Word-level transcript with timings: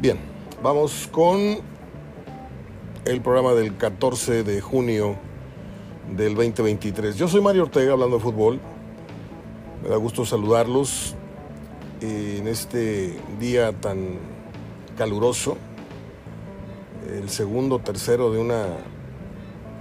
Bien, 0.00 0.16
vamos 0.62 1.08
con 1.10 1.58
el 3.04 3.20
programa 3.20 3.54
del 3.54 3.76
14 3.76 4.44
de 4.44 4.60
junio 4.60 5.16
del 6.16 6.36
2023. 6.36 7.16
Yo 7.16 7.26
soy 7.26 7.40
Mario 7.40 7.64
Ortega 7.64 7.94
hablando 7.94 8.18
de 8.18 8.22
fútbol. 8.22 8.60
Me 9.82 9.88
da 9.88 9.96
gusto 9.96 10.24
saludarlos 10.24 11.16
en 12.00 12.46
este 12.46 13.18
día 13.40 13.72
tan 13.72 14.20
caluroso, 14.96 15.56
el 17.12 17.28
segundo 17.28 17.80
tercero 17.80 18.30
de 18.30 18.38
una 18.38 18.66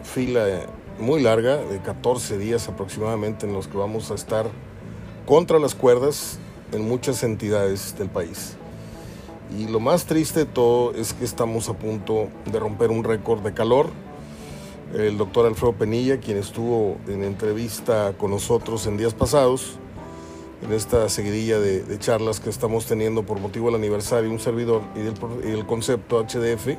fila 0.01 0.65
muy 0.97 1.21
larga, 1.21 1.57
de 1.57 1.79
14 1.79 2.39
días 2.39 2.67
aproximadamente, 2.67 3.45
en 3.45 3.53
los 3.53 3.67
que 3.67 3.77
vamos 3.77 4.09
a 4.09 4.15
estar 4.15 4.47
contra 5.27 5.59
las 5.59 5.75
cuerdas 5.75 6.39
en 6.71 6.89
muchas 6.89 7.21
entidades 7.21 7.95
del 7.99 8.09
país. 8.09 8.57
Y 9.55 9.67
lo 9.67 9.79
más 9.79 10.05
triste 10.05 10.41
de 10.41 10.45
todo 10.45 10.93
es 10.93 11.13
que 11.13 11.23
estamos 11.23 11.69
a 11.69 11.73
punto 11.73 12.27
de 12.51 12.59
romper 12.59 12.91
un 12.91 13.03
récord 13.03 13.41
de 13.41 13.53
calor. 13.53 13.89
El 14.93 15.17
doctor 15.17 15.45
Alfredo 15.45 15.73
Penilla, 15.73 16.19
quien 16.19 16.37
estuvo 16.37 16.97
en 17.07 17.23
entrevista 17.23 18.13
con 18.17 18.31
nosotros 18.31 18.85
en 18.87 18.97
días 18.97 19.13
pasados, 19.13 19.77
en 20.61 20.73
esta 20.73 21.07
seguidilla 21.07 21.59
de, 21.59 21.97
charlas 21.99 22.39
que 22.39 22.49
estamos 22.49 22.85
teniendo 22.87 23.23
por 23.23 23.39
motivo 23.39 23.67
del 23.67 23.75
aniversario, 23.75 24.29
un 24.29 24.39
servidor 24.39 24.81
y 24.95 25.47
el, 25.49 25.65
concepto 25.65 26.23
HDF, 26.23 26.77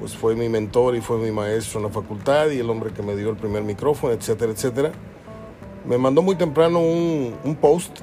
pues 0.00 0.16
fue 0.16 0.34
mi 0.34 0.48
mentor 0.48 0.96
y 0.96 1.00
fue 1.00 1.18
mi 1.18 1.30
maestro 1.30 1.80
en 1.80 1.86
la 1.86 1.92
facultad 1.92 2.50
y 2.50 2.58
el 2.58 2.68
hombre 2.68 2.92
que 2.92 3.02
me 3.02 3.16
dio 3.16 3.30
el 3.30 3.36
primer 3.36 3.62
micrófono, 3.62 4.12
etcétera, 4.12 4.52
etcétera. 4.52 4.92
Me 5.86 5.96
mandó 5.96 6.20
muy 6.22 6.36
temprano 6.36 6.80
un 6.80 7.58
post 7.60 8.00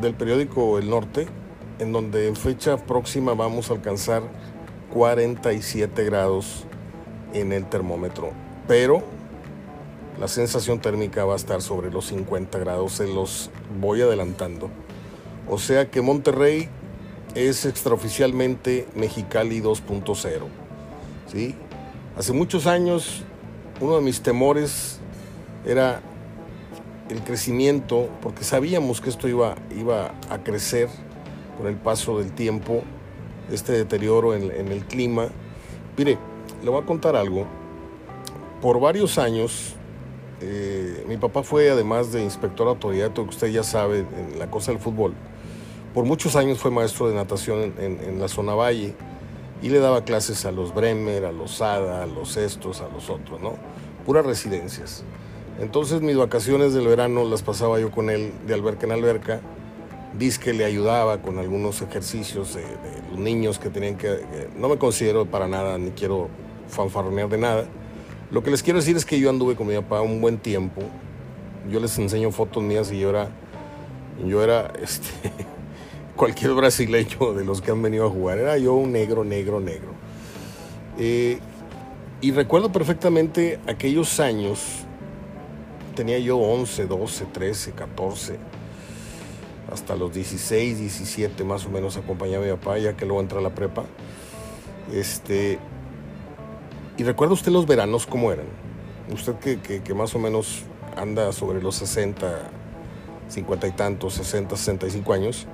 del 0.00 0.14
periódico 0.14 0.78
El 0.78 0.90
Norte, 0.90 1.26
en 1.78 1.92
donde 1.92 2.28
en 2.28 2.36
fecha 2.36 2.76
próxima 2.76 3.34
vamos 3.34 3.70
a 3.70 3.74
alcanzar 3.74 4.22
47 4.92 6.04
grados 6.04 6.64
en 7.32 7.52
el 7.52 7.66
termómetro, 7.66 8.30
pero 8.66 9.02
la 10.18 10.28
sensación 10.28 10.80
térmica 10.80 11.24
va 11.24 11.34
a 11.34 11.36
estar 11.36 11.60
sobre 11.60 11.90
los 11.90 12.06
50 12.06 12.58
grados, 12.58 12.92
se 12.92 13.06
los 13.06 13.50
voy 13.80 14.00
adelantando. 14.00 14.70
O 15.48 15.58
sea 15.58 15.90
que 15.90 16.00
Monterrey 16.00 16.68
es 17.34 17.66
extraoficialmente 17.66 18.88
Mexicali 18.94 19.60
2.0. 19.60 20.14
¿sí? 21.30 21.54
Hace 22.16 22.32
muchos 22.32 22.66
años 22.66 23.24
uno 23.80 23.96
de 23.96 24.02
mis 24.02 24.22
temores 24.22 24.98
era 25.66 26.00
el 27.10 27.22
crecimiento, 27.22 28.08
porque 28.22 28.42
sabíamos 28.42 29.00
que 29.00 29.10
esto 29.10 29.28
iba, 29.28 29.54
iba 29.76 30.14
a 30.30 30.38
crecer 30.42 30.88
con 31.56 31.66
el 31.66 31.76
paso 31.76 32.18
del 32.18 32.32
tiempo, 32.32 32.82
este 33.50 33.72
deterioro 33.72 34.34
en, 34.34 34.50
el 34.50 34.84
clima. 34.84 35.28
Mire, 35.96 36.18
le 36.62 36.70
voy 36.70 36.82
a 36.82 36.86
contar 36.86 37.16
algo. 37.16 37.46
Por 38.60 38.80
varios 38.80 39.18
años, 39.18 39.74
eh, 40.40 41.04
mi 41.08 41.16
papá 41.16 41.42
fue, 41.42 41.70
además 41.70 42.12
de 42.12 42.22
inspector 42.22 42.66
autoridad, 42.68 43.12
que 43.12 43.20
usted 43.20 43.48
ya 43.48 43.62
sabe, 43.62 44.00
en 44.00 44.38
la 44.38 44.50
cosa 44.50 44.72
del 44.72 44.80
fútbol, 44.80 45.14
por 45.94 46.04
muchos 46.04 46.36
años 46.36 46.58
fue 46.58 46.70
maestro 46.70 47.08
de 47.08 47.14
natación 47.14 47.72
en, 47.78 48.20
la 48.20 48.28
zona 48.28 48.54
valle 48.54 48.94
y 49.62 49.70
le 49.70 49.78
daba 49.78 50.04
clases 50.04 50.44
a 50.44 50.52
los 50.52 50.74
Bremer, 50.74 51.24
a 51.24 51.32
los 51.32 51.52
Sada, 51.56 52.02
a 52.02 52.06
los 52.06 52.36
estos, 52.36 52.82
a 52.82 52.88
los 52.88 53.08
otros, 53.08 53.40
¿no? 53.40 53.54
Puras 54.04 54.26
residencias. 54.26 55.04
Entonces 55.58 56.02
mis 56.02 56.18
vacaciones 56.18 56.74
del 56.74 56.86
verano 56.86 57.24
las 57.24 57.42
pasaba 57.42 57.80
yo 57.80 57.90
con 57.90 58.10
él 58.10 58.30
de 58.46 58.52
alberca 58.52 58.84
en 58.84 58.92
alberca 58.92 59.40
dice 60.14 60.40
que 60.40 60.52
le 60.52 60.64
ayudaba 60.64 61.20
con 61.20 61.38
algunos 61.38 61.82
ejercicios 61.82 62.54
de, 62.54 62.62
los 63.10 63.18
niños 63.18 63.58
que 63.58 63.70
tenían 63.70 63.96
que, 63.96 64.18
No 64.58 64.68
me 64.68 64.78
considero 64.78 65.26
para 65.26 65.48
nada, 65.48 65.78
ni 65.78 65.90
quiero 65.90 66.28
fanfarronear 66.68 67.28
de 67.28 67.38
nada. 67.38 67.64
Lo 68.30 68.42
que 68.42 68.50
les 68.50 68.62
quiero 68.62 68.78
decir 68.78 68.96
es 68.96 69.04
que 69.04 69.20
yo 69.20 69.30
anduve 69.30 69.54
con 69.54 69.66
mi 69.66 69.74
papá 69.74 70.00
un 70.00 70.20
buen 70.20 70.38
tiempo. 70.38 70.82
Yo 71.70 71.80
les 71.80 71.98
enseño 71.98 72.30
fotos 72.30 72.62
mías 72.62 72.90
y 72.92 73.00
yo 73.00 73.10
era... 73.10 73.28
Yo 74.24 74.42
era 74.42 74.72
este, 74.82 75.30
cualquier 76.16 76.54
brasileño 76.54 77.34
de 77.34 77.44
los 77.44 77.60
que 77.60 77.70
han 77.70 77.82
venido 77.82 78.06
a 78.06 78.10
jugar. 78.10 78.38
Era 78.38 78.58
yo 78.58 78.74
un 78.74 78.92
negro, 78.92 79.24
negro, 79.24 79.60
negro. 79.60 79.90
Eh, 80.98 81.38
y 82.22 82.30
recuerdo 82.32 82.72
perfectamente 82.72 83.60
aquellos 83.66 84.18
años. 84.20 84.84
Tenía 85.94 86.18
yo 86.18 86.38
11, 86.38 86.86
12, 86.86 87.24
13, 87.26 87.72
14 87.72 88.55
hasta 89.72 89.96
los 89.96 90.12
16, 90.14 90.78
17 90.78 91.44
más 91.44 91.66
o 91.66 91.70
menos 91.70 91.96
acompañaba 91.96 92.44
a 92.44 92.46
mi 92.48 92.54
papá, 92.54 92.78
ya 92.78 92.96
que 92.96 93.04
luego 93.04 93.20
entra 93.20 93.38
a 93.38 93.42
la 93.42 93.54
prepa. 93.54 93.84
Este, 94.92 95.58
y 96.96 97.02
recuerda 97.02 97.34
usted 97.34 97.52
los 97.52 97.66
veranos 97.66 98.06
cómo 98.06 98.32
eran. 98.32 98.46
Usted 99.12 99.34
que, 99.36 99.82
que, 99.82 99.94
más 99.94 100.14
o 100.14 100.18
menos 100.18 100.62
anda 100.96 101.32
sobre 101.32 101.60
los 101.60 101.76
60, 101.76 102.50
50 103.28 103.66
y 103.66 103.70
tantos, 103.72 104.14
60, 104.14 104.56
65 104.56 105.12
años, 105.12 105.46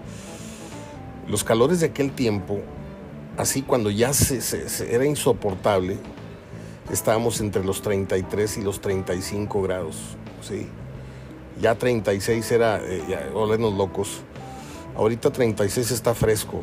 los 1.29 1.45
calores 1.45 1.81
de 1.81 1.87
aquel 1.87 2.13
tiempo, 2.13 2.61
así 3.37 3.63
cuando 3.63 3.91
ya 3.91 4.13
se, 4.13 4.41
se, 4.41 4.95
era 4.95 5.05
insoportable, 5.05 5.99
estábamos 6.91 7.41
entre 7.41 7.65
los 7.65 7.83
33 7.83 8.59
y 8.59 8.63
los 8.63 8.81
35 8.81 9.63
grados, 9.63 10.17
¿sí? 10.43 10.69
Ya 11.61 11.75
36 11.77 12.51
era, 12.53 12.81
eh, 12.83 13.03
ya, 13.09 13.29
locos. 13.31 14.23
Ahorita 14.97 15.31
36 15.31 15.91
está 15.91 16.15
fresco, 16.15 16.63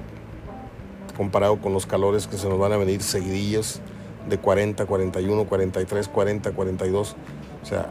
comparado 1.18 1.60
con 1.60 1.74
los 1.74 1.86
calores 1.86 2.28
que 2.28 2.38
se 2.38 2.48
nos 2.48 2.60
van 2.60 2.74
a 2.74 2.78
venir 2.78 3.02
seguidillos 3.02 3.82
de 4.30 4.38
40, 4.38 4.86
41, 4.86 5.46
43, 5.46 6.08
40, 6.08 6.52
42. 6.52 7.16
O 7.62 7.66
sea, 7.66 7.90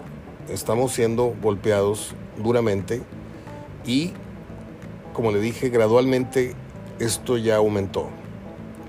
estamos 0.49 0.93
siendo 0.93 1.35
golpeados 1.43 2.15
duramente 2.43 3.03
y, 3.85 4.13
como 5.13 5.33
le 5.33 5.41
dije, 5.41 5.71
gradualmente 5.71 6.55
esto 6.99 7.37
ya 7.37 7.57
aumentó 7.57 8.09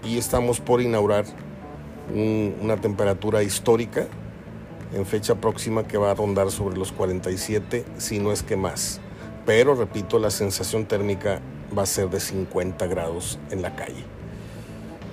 y 0.03 0.17
estamos 0.17 0.59
por 0.59 0.81
inaugurar 0.81 1.25
una 2.13 2.77
temperatura 2.77 3.43
histórica 3.43 4.07
en 4.93 5.05
fecha 5.05 5.35
próxima 5.35 5.87
que 5.87 5.97
va 5.97 6.11
a 6.11 6.13
rondar 6.15 6.51
sobre 6.51 6.77
los 6.77 6.91
47, 6.91 7.85
si 7.97 8.19
no 8.19 8.31
es 8.31 8.43
que 8.43 8.55
más. 8.55 8.99
Pero 9.45 9.75
repito, 9.75 10.19
la 10.19 10.31
sensación 10.31 10.85
térmica 10.85 11.41
va 11.77 11.83
a 11.83 11.85
ser 11.85 12.09
de 12.09 12.19
50 12.19 12.87
grados 12.87 13.39
en 13.51 13.61
la 13.61 13.75
calle. 13.75 14.03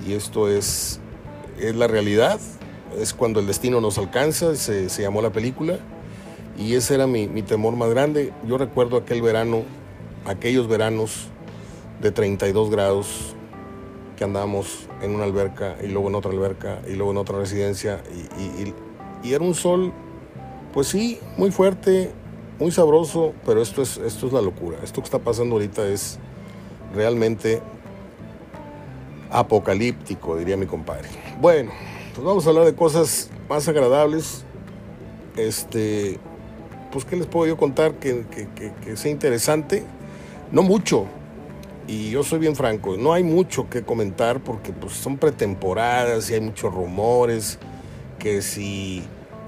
Y 0.06 0.14
esto 0.14 0.48
es, 0.48 1.00
es 1.58 1.74
la 1.74 1.86
realidad, 1.86 2.40
es 2.98 3.12
cuando 3.12 3.40
el 3.40 3.46
destino 3.46 3.80
nos 3.80 3.98
alcanza, 3.98 4.54
se, 4.56 4.88
llamó 4.88 5.20
la 5.20 5.30
película, 5.30 5.78
y 6.58 6.74
ese 6.74 6.94
era 6.94 7.06
mi, 7.06 7.28
mi 7.28 7.42
temor 7.42 7.76
más 7.76 7.90
grande. 7.90 8.32
Yo 8.46 8.56
recuerdo 8.56 8.96
aquel 8.96 9.20
verano, 9.20 9.62
aquellos 10.24 10.68
veranos 10.68 11.28
de 12.00 12.12
32 12.12 12.70
grados 12.70 13.34
que 14.16 14.24
andábamos 14.24 14.86
en 15.02 15.14
una 15.14 15.24
alberca 15.24 15.76
y 15.82 15.88
luego 15.88 16.08
en 16.08 16.14
otra 16.14 16.30
alberca 16.30 16.80
y 16.88 16.94
luego 16.94 17.12
en 17.12 17.18
otra 17.18 17.38
residencia 17.38 18.02
y 18.38 18.72
era 19.32 19.44
un 19.44 19.54
sol, 19.54 19.92
pues 20.72 20.88
sí, 20.88 21.18
muy 21.36 21.50
fuerte, 21.50 22.12
muy 22.58 22.70
sabroso, 22.70 23.32
pero 23.44 23.62
esto 23.62 23.82
es, 23.82 23.98
esto 23.98 24.26
es 24.26 24.32
la 24.32 24.42
locura. 24.42 24.78
Esto 24.82 25.00
que 25.00 25.06
está 25.06 25.18
pasando 25.18 25.54
ahorita 25.56 25.86
es 25.88 26.18
realmente 26.94 27.60
apocalíptico, 29.30 30.36
diría 30.36 30.56
mi 30.56 30.66
compadre. 30.66 31.08
Bueno, 31.40 31.72
pues 32.14 32.24
vamos 32.24 32.46
a 32.46 32.50
hablar 32.50 32.64
de 32.64 32.74
cosas 32.74 33.30
más 33.48 33.68
agradables. 33.68 34.44
Este, 35.36 36.18
pues, 36.92 37.04
¿qué 37.04 37.16
les 37.16 37.26
puedo 37.26 37.46
yo 37.46 37.56
contar 37.56 37.94
que, 37.94 38.24
que 38.82 38.96
sea 38.96 39.10
interesante? 39.10 39.84
No 40.50 40.62
mucho, 40.62 41.06
y 41.88 42.10
yo 42.10 42.24
soy 42.24 42.40
bien 42.40 42.56
franco, 42.56 42.96
no 42.96 43.12
hay 43.12 43.22
mucho 43.22 43.70
que 43.70 43.82
comentar 43.82 44.40
porque 44.40 44.72
pues, 44.72 44.94
son 44.94 45.18
pretemporadas 45.18 46.30
y 46.30 46.34
hay 46.34 46.40
muchos 46.40 46.74
rumores 46.74 47.58
que 48.18 48.42
si 48.42 49.04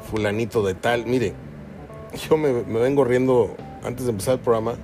fulanito 0.09 0.63
de 0.63 0.75
tal. 0.75 1.07
Mire, 1.07 1.35
yo 2.29 2.37
me, 2.37 2.53
vengo 2.53 3.05
riendo 3.05 3.55
antes 3.85 4.07
de 4.07 4.11
empezar 4.13 4.35
el 4.35 4.41
programa 4.41 4.75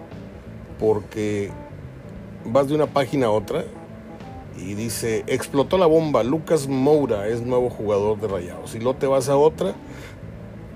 porque 0.79 1.51
vas 2.45 2.69
de 2.69 2.75
una 2.75 2.87
página 2.87 3.27
a 3.27 3.31
otra 3.31 3.65
y 4.57 4.75
dice, 4.75 5.25
explotó 5.27 5.79
la 5.79 5.87
bomba, 5.87 6.23
Lucas 6.23 6.69
Moura 6.69 7.29
es 7.29 7.43
nuevo 7.43 7.71
jugador 7.71 8.21
de 8.21 8.29
Rayados. 8.29 8.75
Y 8.75 8.79
luego 8.79 8.99
te 8.99 9.07
vas 9.07 9.29
a 9.29 9.37
otra 9.37 9.75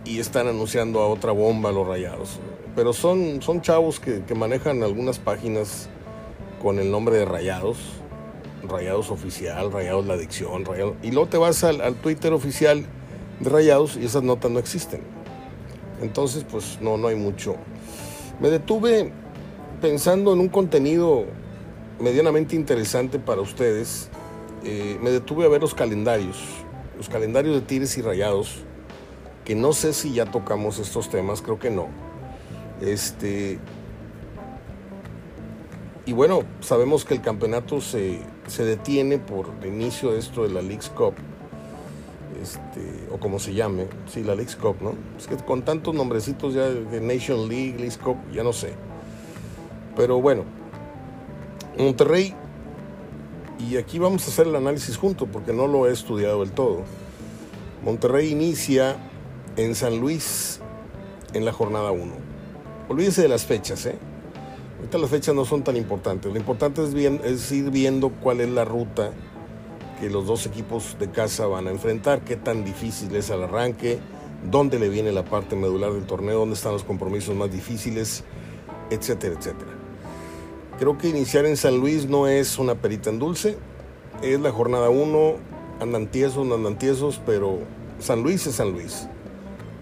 y 0.05 0.19
están 0.19 0.49
anunciando 0.49 1.01
a 1.01 1.07
otra 1.07 1.33
bomba 1.33 1.71
los 1.71 1.87
Rayados. 1.87 2.41
Pero 2.75 2.93
son, 2.93 3.43
son 3.43 3.61
chavos 3.61 4.01
que, 4.01 4.23
manejan 4.35 4.83
algunas 4.83 5.19
páginas 5.19 5.89
con 6.63 6.79
el 6.79 6.91
nombre 6.91 7.17
de 7.17 7.25
Rayados. 7.25 7.79
Rayados 8.69 9.13
Oficial, 9.13 9.71
Rayados 9.71 10.07
La 10.07 10.15
Adicción, 10.15 10.65
Rayados... 10.65 10.95
Y 11.03 11.13
luego 11.13 11.29
te 11.29 11.39
vas 11.39 11.63
al, 11.63 11.81
al 11.81 11.95
Twitter 11.95 12.33
oficial 12.33 12.85
de 13.41 13.51
rayados 13.51 13.97
y 13.97 14.05
esas 14.05 14.23
notas 14.23 14.51
no 14.51 14.59
existen. 14.59 15.03
Entonces, 16.01 16.45
pues 16.49 16.79
no, 16.81 16.97
no 16.97 17.09
hay 17.09 17.17
mucho. 17.17 17.57
Me 18.41 18.51
detuve 18.51 19.13
pensando 19.81 20.33
en 20.33 20.41
un 20.41 20.49
contenido 20.49 21.27
medianamente 22.01 22.55
interesante 22.57 23.19
para 23.19 23.41
ustedes, 23.41 24.09
eh, 24.65 24.99
me 25.03 25.11
detuve 25.11 25.45
a 25.45 25.49
ver 25.49 25.61
los 25.61 25.75
calendarios, 25.75 26.39
los 26.97 27.09
calendarios 27.09 27.55
de 27.55 27.61
Tigres 27.63 27.97
y 27.99 28.03
Rayados, 28.03 28.61
que 29.45 29.55
no 29.55 29.73
sé 29.73 29.93
si 29.93 30.13
ya 30.13 30.27
tocamos 30.27 30.79
estos 30.79 31.09
temas, 31.11 31.43
creo 31.43 31.59
que 31.59 31.71
no. 31.71 31.89
Este, 32.81 33.59
y 36.07 36.13
bueno, 36.13 36.43
sabemos 36.61 37.05
que 37.05 37.15
el 37.15 37.23
campeonato 37.23 37.81
se, 37.81 38.21
se 38.47 38.65
detiene 38.65 39.19
por 39.19 39.51
el 39.63 39.69
inicio 39.69 40.13
de 40.13 40.19
esto 40.19 40.43
de 40.43 40.51
la 40.51 40.63
League's 40.63 40.91
Cup, 40.91 41.15
este, 42.43 43.09
o 43.13 43.19
como 43.19 43.39
se 43.39 43.55
llame, 43.55 43.87
sí, 44.07 44.23
la 44.23 44.35
League's 44.35 44.57
Cup, 44.57 44.77
¿no? 44.81 44.95
Es 45.17 45.27
que 45.27 45.37
con 45.37 45.63
tantos 45.63 45.95
nombrecitos 45.95 46.55
ya 46.55 46.69
de 46.69 47.01
Nation 47.01 47.49
League, 47.49 47.75
League's 47.77 47.99
Cup, 47.99 48.17
ya 48.33 48.43
no 48.43 48.53
sé. 48.53 48.75
Pero 49.97 50.21
bueno, 50.21 50.45
Monterrey, 51.79 52.35
y 53.59 53.77
aquí 53.77 53.99
vamos 53.99 54.27
a 54.27 54.31
hacer 54.31 54.47
el 54.47 54.57
análisis 54.57 54.97
junto 54.97 55.27
porque 55.27 55.53
no 55.53 55.67
lo 55.67 55.87
he 55.87 55.93
estudiado 55.93 56.41
del 56.41 56.53
todo. 56.53 56.83
Monterrey 57.85 58.31
inicia 58.31 58.97
en 59.57 59.75
San 59.75 59.99
Luis 59.99 60.61
en 61.33 61.45
la 61.45 61.53
jornada 61.53 61.91
1. 61.91 62.13
Olvídese 62.89 63.23
de 63.23 63.29
las 63.29 63.45
fechas, 63.45 63.87
¿eh? 63.87 63.99
Ahorita 64.79 64.99
las 64.99 65.11
fechas 65.11 65.35
no 65.35 65.45
son 65.45 65.63
tan 65.63 65.77
importantes. 65.77 66.33
Lo 66.33 66.39
importante 66.39 66.83
es, 66.85 66.95
bien, 66.95 67.21
es 67.25 67.51
ir 67.51 67.71
viendo 67.71 68.11
cuál 68.11 68.41
es 68.41 68.49
la 68.49 68.65
ruta 68.65 69.11
que 70.01 70.11
los 70.11 70.27
dos 70.27 70.47
equipos 70.47 70.97
de 70.99 71.11
casa 71.11 71.47
van 71.47 71.67
a 71.67 71.71
enfrentar, 71.71 72.21
qué 72.21 72.37
tan 72.37 72.65
difícil 72.65 73.15
es 73.17 73.31
el 73.31 73.43
arranque, 73.43 73.99
dónde 74.51 74.79
le 74.79 74.89
viene 74.89 75.13
la 75.13 75.25
parte 75.25 75.57
medular 75.57 75.93
del 75.93 76.07
torneo, 76.07 76.39
dónde 76.39 76.55
están 76.55 76.73
los 76.73 76.85
compromisos 76.85 77.35
más 77.35 77.51
difíciles, 77.51 78.25
etcétera, 78.91 79.35
etcétera. 79.39 79.71
Creo 80.79 80.97
que 80.97 81.09
iniciar 81.09 81.45
en 81.47 81.57
San 81.57 81.79
Luis 81.79 82.09
no 82.09 82.29
es 82.29 82.59
una 82.59 82.77
perita 82.77 83.11
en 83.11 83.19
dulce, 83.19 83.57
es 84.23 84.41
la 84.41 84.53
jornada 84.53 84.91
1, 84.91 85.35
andan 85.81 86.07
tiesos, 86.07 86.47
no 86.47 86.55
andan 86.55 86.79
tiesos, 86.79 87.21
pero 87.27 87.59
San 87.99 88.23
Luis 88.23 88.47
es 88.47 88.55
San 88.57 88.73
Luis 88.73 89.09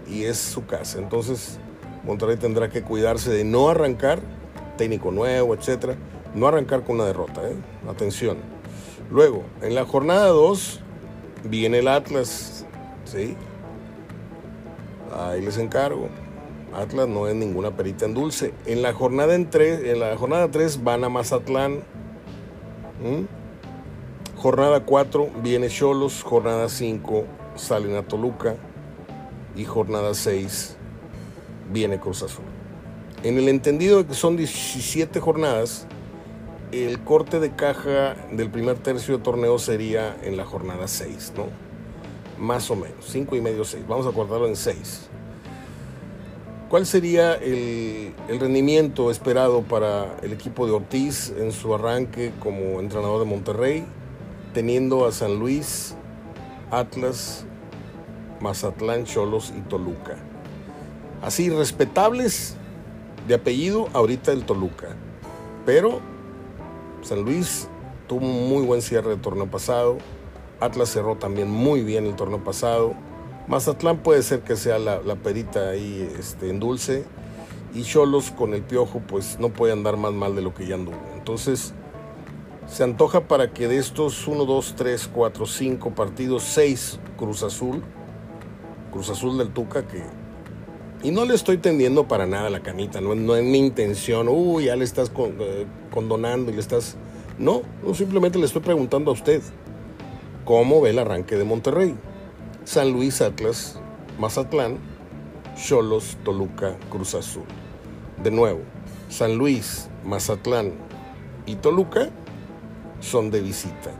y 0.09 0.23
es 0.23 0.37
su 0.37 0.65
casa. 0.65 0.97
Entonces 0.97 1.59
Monterrey 2.03 2.37
tendrá 2.37 2.69
que 2.69 2.81
cuidarse 2.81 3.29
de 3.29 3.43
no 3.43 3.69
arrancar, 3.69 4.21
técnico 4.77 5.11
nuevo, 5.11 5.53
etcétera, 5.53 5.95
no 6.33 6.47
arrancar 6.47 6.83
con 6.83 6.95
una 6.95 7.05
derrota, 7.05 7.47
¿eh? 7.47 7.55
atención. 7.87 8.56
Luego, 9.09 9.43
en 9.61 9.73
la 9.75 9.85
jornada 9.85 10.27
2 10.27 10.81
viene 11.45 11.79
el 11.79 11.87
Atlas, 11.87 12.65
¿sí? 13.05 13.35
Ahí 15.17 15.41
les 15.41 15.57
encargo. 15.57 16.09
Atlas 16.73 17.07
no 17.07 17.27
es 17.27 17.35
ninguna 17.35 17.71
perita 17.71 18.05
en 18.05 18.13
dulce. 18.13 18.53
En 18.65 18.81
la 18.81 18.93
jornada, 18.93 19.33
en 19.33 19.49
en 19.53 19.99
la 19.99 20.17
jornada 20.17 20.51
3 20.51 20.83
van 20.83 21.03
a 21.03 21.09
Mazatlán. 21.09 21.79
Jornada 24.35 24.83
4 24.83 25.29
viene 25.41 25.69
Cholos. 25.69 26.21
Jornada 26.23 26.67
5 26.67 27.23
salen 27.55 27.95
a 27.95 28.03
Toluca. 28.03 28.55
Y 29.55 29.63
jornada 29.63 30.13
6 30.13 30.75
viene 31.71 31.99
Cruz 31.99 32.23
Azul. 32.23 32.45
En 33.23 33.37
el 33.37 33.47
entendido 33.49 33.99
de 33.99 34.05
que 34.05 34.13
son 34.13 34.37
17 34.37 35.19
jornadas, 35.19 35.87
el 36.71 36.99
corte 36.99 37.39
de 37.39 37.51
caja 37.51 38.15
del 38.31 38.49
primer 38.49 38.77
tercio 38.77 39.17
de 39.17 39.23
torneo 39.23 39.57
sería 39.57 40.17
en 40.23 40.35
la 40.35 40.45
jornada 40.45 40.87
6, 40.87 41.33
¿no? 41.37 41.45
Más 42.37 42.69
o 42.69 42.75
menos, 42.75 43.05
5 43.07 43.35
y 43.35 43.41
medio, 43.41 43.63
6. 43.63 43.87
Vamos 43.87 44.05
a 44.05 44.11
cortarlo 44.11 44.47
en 44.47 44.55
6. 44.55 45.09
¿Cuál 46.69 46.85
sería 46.85 47.35
el, 47.35 48.13
rendimiento 48.27 49.09
esperado 49.09 49.61
para 49.61 50.17
el 50.21 50.33
equipo 50.33 50.65
de 50.65 50.73
Ortiz 50.73 51.33
en 51.37 51.53
su 51.53 51.73
arranque 51.73 52.33
como 52.41 52.81
entrenador 52.81 53.19
de 53.19 53.25
Monterrey, 53.25 53.85
teniendo 54.53 55.05
a 55.05 55.13
San 55.13 55.39
Luis, 55.39 55.95
Atlas, 56.69 57.45
Mazatlán, 58.41 59.05
Cholos 59.05 59.53
y 59.57 59.61
Toluca? 59.61 60.17
Así, 61.21 61.49
respetables 61.49 62.57
de 63.29 63.35
apellido, 63.35 63.87
ahorita 63.93 64.33
el 64.33 64.43
Toluca. 64.45 64.89
Pero 65.65 66.01
San 67.01 67.21
Luis 67.21 67.67
tuvo 68.07 68.25
un 68.25 68.49
muy 68.49 68.65
buen 68.65 68.81
cierre 68.81 69.11
de 69.11 69.17
torneo 69.17 69.49
pasado. 69.49 69.97
Atlas 70.59 70.89
cerró 70.89 71.15
también 71.15 71.49
muy 71.49 71.83
bien 71.83 72.05
el 72.05 72.15
torneo 72.15 72.43
pasado. 72.43 72.93
Mazatlán 73.47 73.99
puede 73.99 74.23
ser 74.23 74.41
que 74.41 74.55
sea 74.55 74.77
la, 74.79 75.15
perita 75.15 75.69
ahí 75.69 76.13
este, 76.19 76.49
en 76.49 76.59
dulce. 76.59 77.05
Y 77.73 77.83
Cholos 77.83 78.31
con 78.31 78.53
el 78.53 78.63
piojo, 78.63 79.01
pues 79.07 79.39
no 79.39 79.49
puede 79.49 79.73
andar 79.73 79.97
más 79.97 80.13
mal 80.13 80.35
de 80.35 80.41
lo 80.41 80.53
que 80.53 80.65
ya 80.65 80.75
anduvo. 80.75 80.97
Entonces, 81.15 81.73
se 82.67 82.83
antoja 82.83 83.27
para 83.27 83.53
que 83.53 83.67
de 83.67 83.77
estos 83.77 84.27
1, 84.27 84.45
2, 84.45 84.73
3, 84.75 85.09
4, 85.13 85.45
5 85.45 85.91
partidos, 85.91 86.43
6 86.43 86.99
Cruz 87.17 87.43
Azul, 87.43 87.81
Cruz 88.91 89.09
Azul 89.09 89.37
del 89.37 89.49
Tuca, 89.49 89.87
que. 89.87 90.03
Y 91.03 91.11
no 91.11 91.25
le 91.25 91.35
estoy 91.35 91.57
tendiendo 91.57 92.07
para 92.07 92.25
nada 92.25 92.49
la 92.49 92.61
canita, 92.61 93.01
no, 93.01 93.35
es 93.35 93.43
mi 93.43 93.59
intención, 93.59 94.27
uy, 94.27 94.65
ya 94.65 94.75
le 94.75 94.83
estás 94.83 95.11
eh, 95.15 95.65
condonando 95.91 96.51
y 96.51 96.55
le 96.55 96.59
estás. 96.59 96.95
No, 97.37 97.61
no, 97.83 97.93
simplemente 97.93 98.39
le 98.39 98.45
estoy 98.45 98.63
preguntando 98.63 99.11
a 99.11 99.13
usted, 99.13 99.43
¿cómo 100.43 100.81
ve 100.81 100.89
el 100.89 100.99
arranque 100.99 101.35
de 101.35 101.43
Monterrey? 101.43 101.95
San 102.65 102.91
Luis 102.91 103.21
Atlas, 103.21 103.79
Mazatlán, 104.19 104.79
Cholos, 105.55 106.17
Toluca, 106.25 106.75
Cruz 106.89 107.13
Azul. 107.13 107.45
De 108.23 108.31
nuevo, 108.31 108.61
San 109.09 109.37
Luis, 109.37 109.89
Mazatlán 110.03 110.73
y 111.45 111.55
Toluca 111.55 112.09
son 112.99 113.29
de 113.29 113.41
visita. 113.41 113.91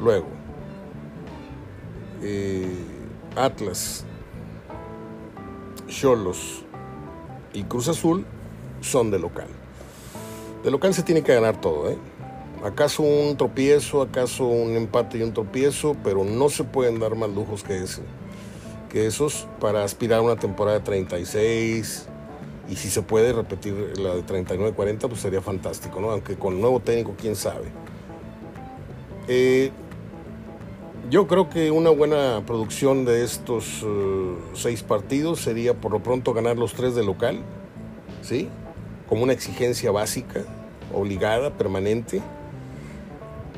Luego, 0.00 0.26
eh, 2.22 2.76
Atlas, 3.36 4.04
Cholos 5.88 6.64
y 7.52 7.64
Cruz 7.64 7.88
Azul 7.88 8.24
son 8.80 9.10
de 9.10 9.18
local. 9.18 9.48
De 10.62 10.70
local 10.70 10.94
se 10.94 11.02
tiene 11.02 11.22
que 11.22 11.34
ganar 11.34 11.60
todo, 11.60 11.90
¿eh? 11.90 11.98
acaso 12.64 13.02
un 13.02 13.36
tropiezo, 13.36 14.02
acaso 14.02 14.46
un 14.46 14.76
empate 14.76 15.18
y 15.18 15.22
un 15.22 15.32
tropiezo, 15.32 15.96
pero 16.02 16.24
no 16.24 16.48
se 16.48 16.64
pueden 16.64 16.98
dar 16.98 17.14
más 17.14 17.30
lujos 17.30 17.62
que 17.62 17.82
ese, 17.82 18.02
que 18.88 19.06
esos 19.06 19.46
para 19.60 19.84
aspirar 19.84 20.20
a 20.20 20.22
una 20.22 20.36
temporada 20.36 20.78
de 20.78 20.84
36 20.84 22.06
y 22.68 22.76
si 22.76 22.90
se 22.90 23.02
puede 23.02 23.32
repetir 23.32 23.98
la 23.98 24.14
de 24.14 24.24
39-40 24.24 24.98
pues 25.08 25.20
sería 25.20 25.40
fantástico, 25.40 26.00
¿no? 26.00 26.10
Aunque 26.10 26.36
con 26.36 26.60
nuevo 26.60 26.80
técnico 26.80 27.14
quién 27.18 27.36
sabe. 27.36 27.68
Eh, 29.26 29.70
yo 31.10 31.26
creo 31.26 31.48
que 31.48 31.70
una 31.70 31.90
buena 31.90 32.42
producción 32.46 33.04
de 33.04 33.24
estos 33.24 33.82
eh, 33.84 34.34
seis 34.54 34.82
partidos 34.82 35.40
sería 35.40 35.74
por 35.74 35.92
lo 35.92 36.02
pronto 36.02 36.32
ganar 36.32 36.56
los 36.56 36.74
tres 36.74 36.94
de 36.94 37.04
local, 37.04 37.40
¿sí? 38.22 38.48
Como 39.08 39.22
una 39.22 39.32
exigencia 39.32 39.90
básica, 39.90 40.42
obligada, 40.92 41.56
permanente 41.56 42.22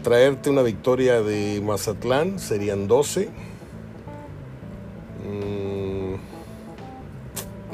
traerte 0.02 0.50
una 0.50 0.62
victoria 0.62 1.22
de 1.22 1.60
Mazatlán 1.64 2.38
serían 2.38 2.88
12. 2.88 3.28
Mm, 5.26 6.14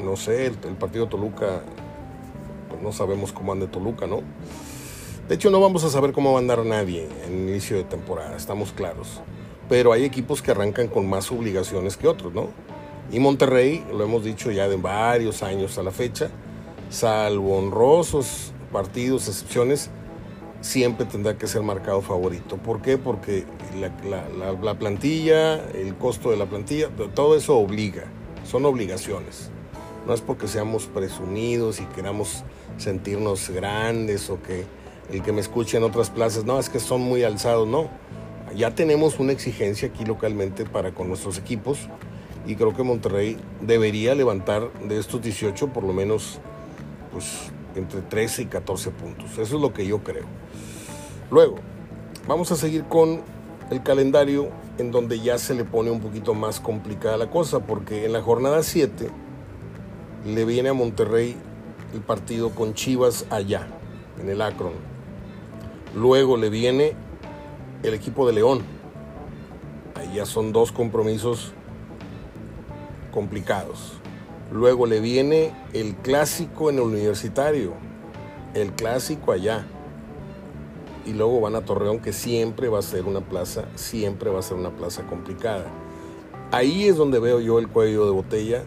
no 0.03 0.15
sé, 0.15 0.47
el, 0.47 0.53
partido 0.53 1.07
Toluca, 1.07 1.61
pues 2.69 2.81
no 2.81 2.91
sabemos 2.91 3.31
cómo 3.31 3.53
ande 3.53 3.67
Toluca, 3.67 4.07
¿no? 4.07 4.21
De 5.27 5.35
hecho, 5.35 5.49
no 5.49 5.59
vamos 5.59 5.83
a 5.83 5.89
saber 5.89 6.13
cómo 6.13 6.31
va 6.31 6.37
a 6.37 6.41
andar 6.41 6.65
nadie 6.65 7.07
en 7.25 7.33
el 7.33 7.49
inicio 7.49 7.77
de 7.77 7.83
temporada, 7.83 8.35
estamos 8.35 8.71
claros. 8.71 9.21
Pero 9.69 9.91
hay 9.91 10.05
equipos 10.05 10.41
que 10.41 10.51
arrancan 10.51 10.87
con 10.87 11.09
más 11.09 11.31
obligaciones 11.31 11.97
que 11.97 12.07
otros, 12.07 12.33
¿no? 12.33 12.49
Y 13.11 13.19
Monterrey, 13.19 13.85
lo 13.91 14.03
hemos 14.03 14.23
dicho 14.23 14.51
ya 14.51 14.67
de 14.67 14.75
varios 14.75 15.43
años 15.43 15.77
a 15.77 15.83
la 15.83 15.91
fecha, 15.91 16.29
salvo 16.89 17.57
honrosos 17.57 18.53
partidos, 18.71 19.27
excepciones, 19.27 19.89
siempre 20.61 21.05
tendrá 21.05 21.37
que 21.37 21.47
ser 21.47 21.61
marcado 21.61 22.01
favorito. 22.01 22.57
¿Por 22.57 22.81
qué? 22.81 22.97
Porque 22.97 23.45
la, 23.79 24.75
plantilla, 24.77 25.55
el 25.71 25.95
costo 25.95 26.31
de 26.31 26.37
la 26.37 26.45
plantilla, 26.45 26.89
todo 27.13 27.35
eso 27.35 27.57
obliga, 27.57 28.05
son 28.43 28.65
obligaciones. 28.65 29.51
No 30.05 30.13
es 30.13 30.21
porque 30.21 30.47
seamos 30.47 30.85
presumidos 30.85 31.79
y 31.79 31.85
queramos 31.85 32.43
sentirnos 32.77 33.49
grandes 33.49 34.29
o 34.29 34.41
que 34.41 34.65
el 35.11 35.21
que 35.21 35.31
me 35.31 35.41
escuche 35.41 35.77
en 35.77 35.83
otras 35.83 36.09
plazas, 36.09 36.45
no, 36.45 36.59
es 36.59 36.69
que 36.69 36.79
son 36.79 37.01
muy 37.01 37.23
alzados, 37.23 37.67
no. 37.67 37.89
Ya 38.57 38.73
tenemos 38.73 39.19
una 39.19 39.33
exigencia 39.33 39.89
aquí 39.89 40.03
localmente 40.03 40.65
para 40.65 40.91
con 40.91 41.07
nuestros 41.09 41.37
equipos 41.37 41.77
y 42.47 42.55
creo 42.55 42.75
que 42.75 42.81
Monterrey 42.81 43.37
debería 43.61 44.15
levantar 44.15 44.73
de 44.81 44.97
estos 44.97 45.21
18 45.21 45.67
por 45.67 45.83
lo 45.83 45.93
menos 45.93 46.39
pues 47.11 47.51
entre 47.75 48.01
13 48.01 48.41
y 48.41 48.45
14 48.47 48.89
puntos. 48.89 49.33
Eso 49.33 49.57
es 49.57 49.61
lo 49.61 49.73
que 49.73 49.85
yo 49.85 49.99
creo. 49.99 50.25
Luego, 51.29 51.57
vamos 52.27 52.51
a 52.51 52.55
seguir 52.55 52.85
con 52.85 53.21
el 53.69 53.83
calendario 53.83 54.49
en 54.79 54.89
donde 54.89 55.19
ya 55.19 55.37
se 55.37 55.53
le 55.53 55.63
pone 55.63 55.91
un 55.91 55.99
poquito 55.99 56.33
más 56.33 56.59
complicada 56.59 57.15
la 57.15 57.29
cosa, 57.29 57.59
porque 57.59 58.05
en 58.05 58.13
la 58.13 58.23
jornada 58.23 58.63
7 58.63 59.09
le 60.25 60.45
viene 60.45 60.69
a 60.69 60.73
Monterrey 60.73 61.35
el 61.93 62.01
partido 62.01 62.49
con 62.55 62.73
Chivas 62.73 63.27
allá, 63.29 63.67
en 64.19 64.29
el 64.29 64.41
Akron. 64.41 64.73
Luego 65.95 66.37
le 66.37 66.49
viene 66.49 66.95
el 67.83 67.93
equipo 67.93 68.27
de 68.27 68.33
León. 68.33 68.61
Ahí 69.95 70.15
ya 70.15 70.25
son 70.25 70.51
dos 70.51 70.71
compromisos 70.71 71.53
complicados. 73.11 73.93
Luego 74.51 74.85
le 74.85 74.99
viene 74.99 75.53
el 75.73 75.95
clásico 75.95 76.69
en 76.69 76.77
el 76.77 76.83
universitario. 76.83 77.73
El 78.53 78.73
clásico 78.73 79.31
allá. 79.31 79.65
Y 81.05 81.13
luego 81.13 81.39
van 81.41 81.55
a 81.55 81.61
Torreón, 81.61 81.99
que 81.99 82.13
siempre 82.13 82.69
va 82.69 82.79
a 82.79 82.81
ser 82.81 83.05
una 83.05 83.21
plaza, 83.21 83.65
siempre 83.75 84.29
va 84.29 84.39
a 84.39 84.41
ser 84.41 84.57
una 84.57 84.71
plaza 84.71 85.03
complicada. 85.07 85.65
Ahí 86.51 86.87
es 86.87 86.97
donde 86.97 87.19
veo 87.19 87.39
yo 87.39 87.59
el 87.59 87.67
cuello 87.67 88.05
de 88.05 88.11
botella 88.11 88.63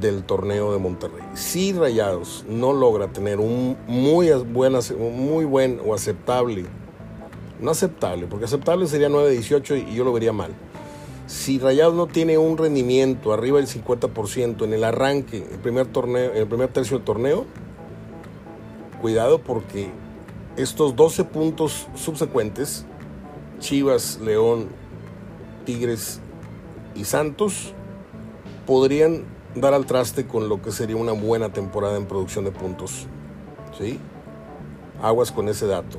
del 0.00 0.24
torneo 0.24 0.72
de 0.72 0.78
Monterrey. 0.78 1.22
Si 1.34 1.72
Rayados 1.72 2.44
no 2.48 2.72
logra 2.72 3.08
tener 3.12 3.38
un 3.38 3.76
muy, 3.86 4.30
buen, 4.30 4.74
muy 4.98 5.44
buen 5.44 5.80
o 5.84 5.94
aceptable, 5.94 6.64
no 7.60 7.70
aceptable, 7.70 8.26
porque 8.26 8.46
aceptable 8.46 8.86
sería 8.86 9.08
9-18 9.08 9.88
y 9.90 9.94
yo 9.94 10.04
lo 10.04 10.12
vería 10.12 10.32
mal. 10.32 10.52
Si 11.26 11.58
Rayados 11.58 11.94
no 11.94 12.06
tiene 12.06 12.36
un 12.36 12.58
rendimiento 12.58 13.32
arriba 13.32 13.58
del 13.58 13.66
50% 13.66 14.64
en 14.64 14.72
el 14.74 14.84
arranque, 14.84 15.38
el 15.38 15.58
primer, 15.58 15.86
torneo, 15.86 16.32
el 16.32 16.46
primer 16.46 16.68
tercio 16.68 16.98
del 16.98 17.04
torneo, 17.04 17.46
cuidado 19.00 19.38
porque 19.38 19.90
estos 20.56 20.96
12 20.96 21.24
puntos 21.24 21.88
subsecuentes, 21.94 22.84
Chivas, 23.58 24.20
León, 24.20 24.68
Tigres 25.64 26.20
y 26.94 27.04
Santos, 27.04 27.72
podrían 28.66 29.24
dar 29.54 29.72
al 29.72 29.86
traste 29.86 30.26
con 30.26 30.48
lo 30.48 30.60
que 30.60 30.72
sería 30.72 30.96
una 30.96 31.12
buena 31.12 31.52
temporada 31.52 31.96
en 31.96 32.06
producción 32.06 32.44
de 32.44 32.50
puntos. 32.50 33.06
¿Sí? 33.78 33.98
Aguas 35.02 35.32
con 35.32 35.48
ese 35.48 35.66
dato. 35.66 35.98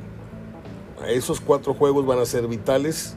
Esos 1.07 1.41
cuatro 1.41 1.73
juegos 1.73 2.05
van 2.05 2.19
a 2.19 2.25
ser 2.25 2.47
vitales 2.47 3.15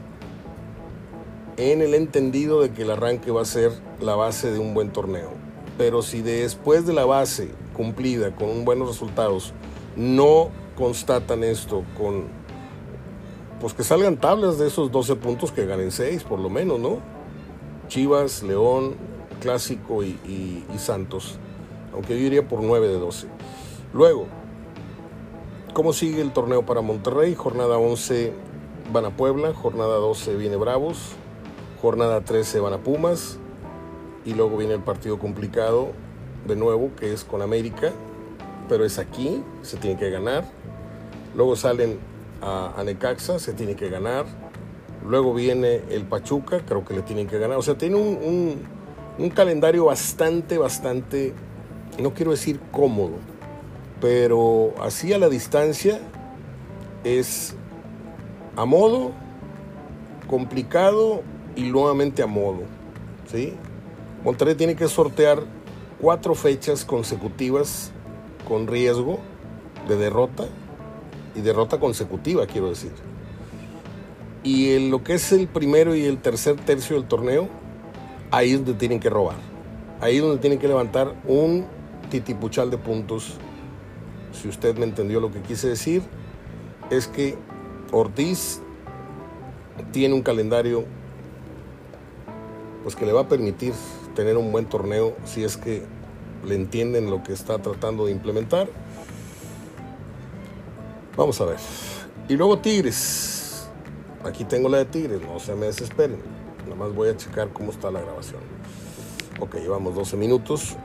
en 1.57 1.81
el 1.81 1.93
entendido 1.93 2.61
de 2.61 2.71
que 2.71 2.83
el 2.83 2.91
arranque 2.91 3.31
va 3.31 3.41
a 3.41 3.45
ser 3.45 3.71
la 3.99 4.15
base 4.15 4.51
de 4.51 4.59
un 4.59 4.73
buen 4.73 4.91
torneo. 4.91 5.31
Pero 5.77 6.01
si 6.01 6.21
después 6.21 6.85
de 6.85 6.93
la 6.93 7.05
base 7.05 7.49
cumplida 7.73 8.35
con 8.35 8.65
buenos 8.65 8.87
resultados 8.89 9.53
no 9.95 10.49
constatan 10.75 11.43
esto 11.43 11.83
con 11.97 12.27
pues 13.59 13.73
que 13.73 13.83
salgan 13.83 14.17
tablas 14.17 14.57
de 14.57 14.67
esos 14.67 14.91
12 14.91 15.15
puntos 15.17 15.51
que 15.51 15.65
ganen 15.65 15.91
6 15.91 16.23
por 16.23 16.39
lo 16.39 16.49
menos, 16.49 16.79
¿no? 16.79 16.99
Chivas, 17.89 18.43
León, 18.43 18.95
Clásico 19.41 20.03
y, 20.03 20.63
Santos. 20.77 21.39
Aunque 21.93 22.17
yo 22.19 22.25
iría 22.25 22.47
por 22.47 22.61
9 22.61 22.87
de 22.87 22.99
12. 22.99 23.27
Luego, 23.93 24.27
¿cómo 25.73 25.93
sigue 25.93 26.21
el 26.21 26.31
torneo 26.31 26.65
para 26.65 26.81
Monterrey? 26.81 27.35
Jornada 27.35 27.77
11 27.77 28.33
van 28.91 29.05
a 29.05 29.15
Puebla, 29.15 29.53
jornada 29.53 29.95
12 29.95 30.35
viene 30.35 30.55
Bravos, 30.55 31.13
jornada 31.81 32.21
13 32.21 32.59
van 32.59 32.73
a 32.73 32.77
Pumas 32.79 33.37
y 34.25 34.33
luego 34.33 34.57
viene 34.57 34.73
el 34.73 34.81
partido 34.81 35.19
complicado 35.19 35.89
de 36.47 36.55
nuevo 36.55 36.91
que 36.99 37.13
es 37.13 37.23
con 37.23 37.41
América, 37.41 37.91
pero 38.67 38.85
es 38.85 38.99
aquí, 38.99 39.43
se 39.61 39.77
tiene 39.77 39.97
que 39.97 40.09
ganar. 40.09 40.45
Luego 41.35 41.55
salen 41.55 41.99
a, 42.41 42.81
Necaxa, 42.83 43.39
se 43.39 43.53
tiene 43.53 43.75
que 43.75 43.89
ganar. 43.89 44.25
Luego 45.05 45.33
viene 45.33 45.81
el 45.89 46.03
Pachuca, 46.05 46.61
creo 46.65 46.83
que 46.83 46.93
le 46.93 47.01
tienen 47.01 47.27
que 47.27 47.39
ganar. 47.39 47.57
O 47.57 47.61
sea, 47.61 47.77
tiene 47.77 47.95
un 47.95 48.79
un 49.19 49.29
calendario 49.29 49.85
bastante, 49.85 50.57
bastante, 50.57 51.33
no 52.01 52.13
quiero 52.13 52.31
decir 52.31 52.59
cómodo, 52.71 53.15
pero 54.01 54.73
así 54.81 55.13
a 55.13 55.17
la 55.17 55.29
distancia 55.29 55.99
es 57.03 57.55
a 58.55 58.65
modo, 58.65 59.11
complicado 60.27 61.23
y 61.55 61.63
nuevamente 61.63 62.21
a 62.23 62.27
modo. 62.27 62.61
¿sí? 63.31 63.53
Monterrey 64.23 64.55
tiene 64.55 64.75
que 64.75 64.87
sortear 64.87 65.43
cuatro 66.01 66.35
fechas 66.35 66.85
consecutivas 66.85 67.91
con 68.47 68.67
riesgo 68.67 69.19
de 69.87 69.95
derrota 69.95 70.45
y 71.35 71.41
derrota 71.41 71.79
consecutiva, 71.79 72.45
quiero 72.47 72.69
decir. 72.69 72.91
Y 74.43 74.71
en 74.71 74.91
lo 74.91 75.03
que 75.03 75.15
es 75.15 75.31
el 75.31 75.47
primero 75.47 75.95
y 75.95 76.05
el 76.05 76.17
tercer 76.17 76.55
tercio 76.55 76.95
del 76.95 77.07
torneo, 77.07 77.47
ahí 78.31 78.51
es 78.51 78.57
donde 78.57 78.73
tienen 78.73 78.99
que 78.99 79.09
robar. 79.09 79.35
Ahí 80.01 80.17
es 80.17 80.21
donde 80.21 80.37
tienen 80.37 80.59
que 80.59 80.67
levantar 80.67 81.13
un 81.27 81.65
titipuchal 82.09 82.71
de 82.71 82.77
puntos. 82.77 83.33
Si 84.33 84.47
usted 84.47 84.77
me 84.77 84.85
entendió 84.85 85.19
lo 85.19 85.31
que 85.31 85.41
quise 85.41 85.69
decir, 85.69 86.01
es 86.89 87.07
que 87.07 87.37
Ortiz 87.91 88.61
tiene 89.91 90.13
un 90.13 90.21
calendario 90.21 90.85
pues 92.83 92.95
que 92.95 93.05
le 93.05 93.13
va 93.13 93.21
a 93.21 93.27
permitir 93.27 93.73
tener 94.15 94.37
un 94.37 94.51
buen 94.51 94.65
torneo 94.65 95.15
si 95.25 95.43
es 95.43 95.57
que 95.57 95.83
le 96.45 96.55
entienden 96.55 97.09
lo 97.09 97.23
que 97.23 97.33
está 97.33 97.59
tratando 97.59 98.05
de 98.05 98.11
implementar. 98.11 98.69
Vamos 101.17 101.39
a 101.41 101.45
ver. 101.45 101.57
Y 102.27 102.35
luego 102.35 102.59
Tigres. 102.59 103.69
Aquí 104.23 104.43
tengo 104.43 104.69
la 104.69 104.79
de 104.79 104.85
Tigres, 104.85 105.21
no 105.21 105.39
se 105.39 105.55
me 105.55 105.67
desesperen. 105.67 106.19
Nada 106.63 106.75
más 106.75 106.93
voy 106.93 107.09
a 107.09 107.17
checar 107.17 107.49
cómo 107.49 107.71
está 107.71 107.91
la 107.91 108.01
grabación. 108.01 108.41
Ok, 109.39 109.55
llevamos 109.55 109.95
12 109.95 110.17
minutos. 110.17 110.75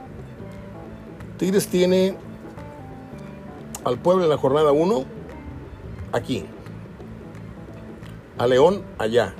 Tigres 1.37 1.67
tiene 1.67 2.15
al 3.85 3.99
pueblo 3.99 4.23
en 4.23 4.29
la 4.29 4.37
jornada 4.37 4.71
1 4.71 5.05
aquí. 6.11 6.45
A 8.37 8.47
León 8.47 8.83
allá. 8.97 9.33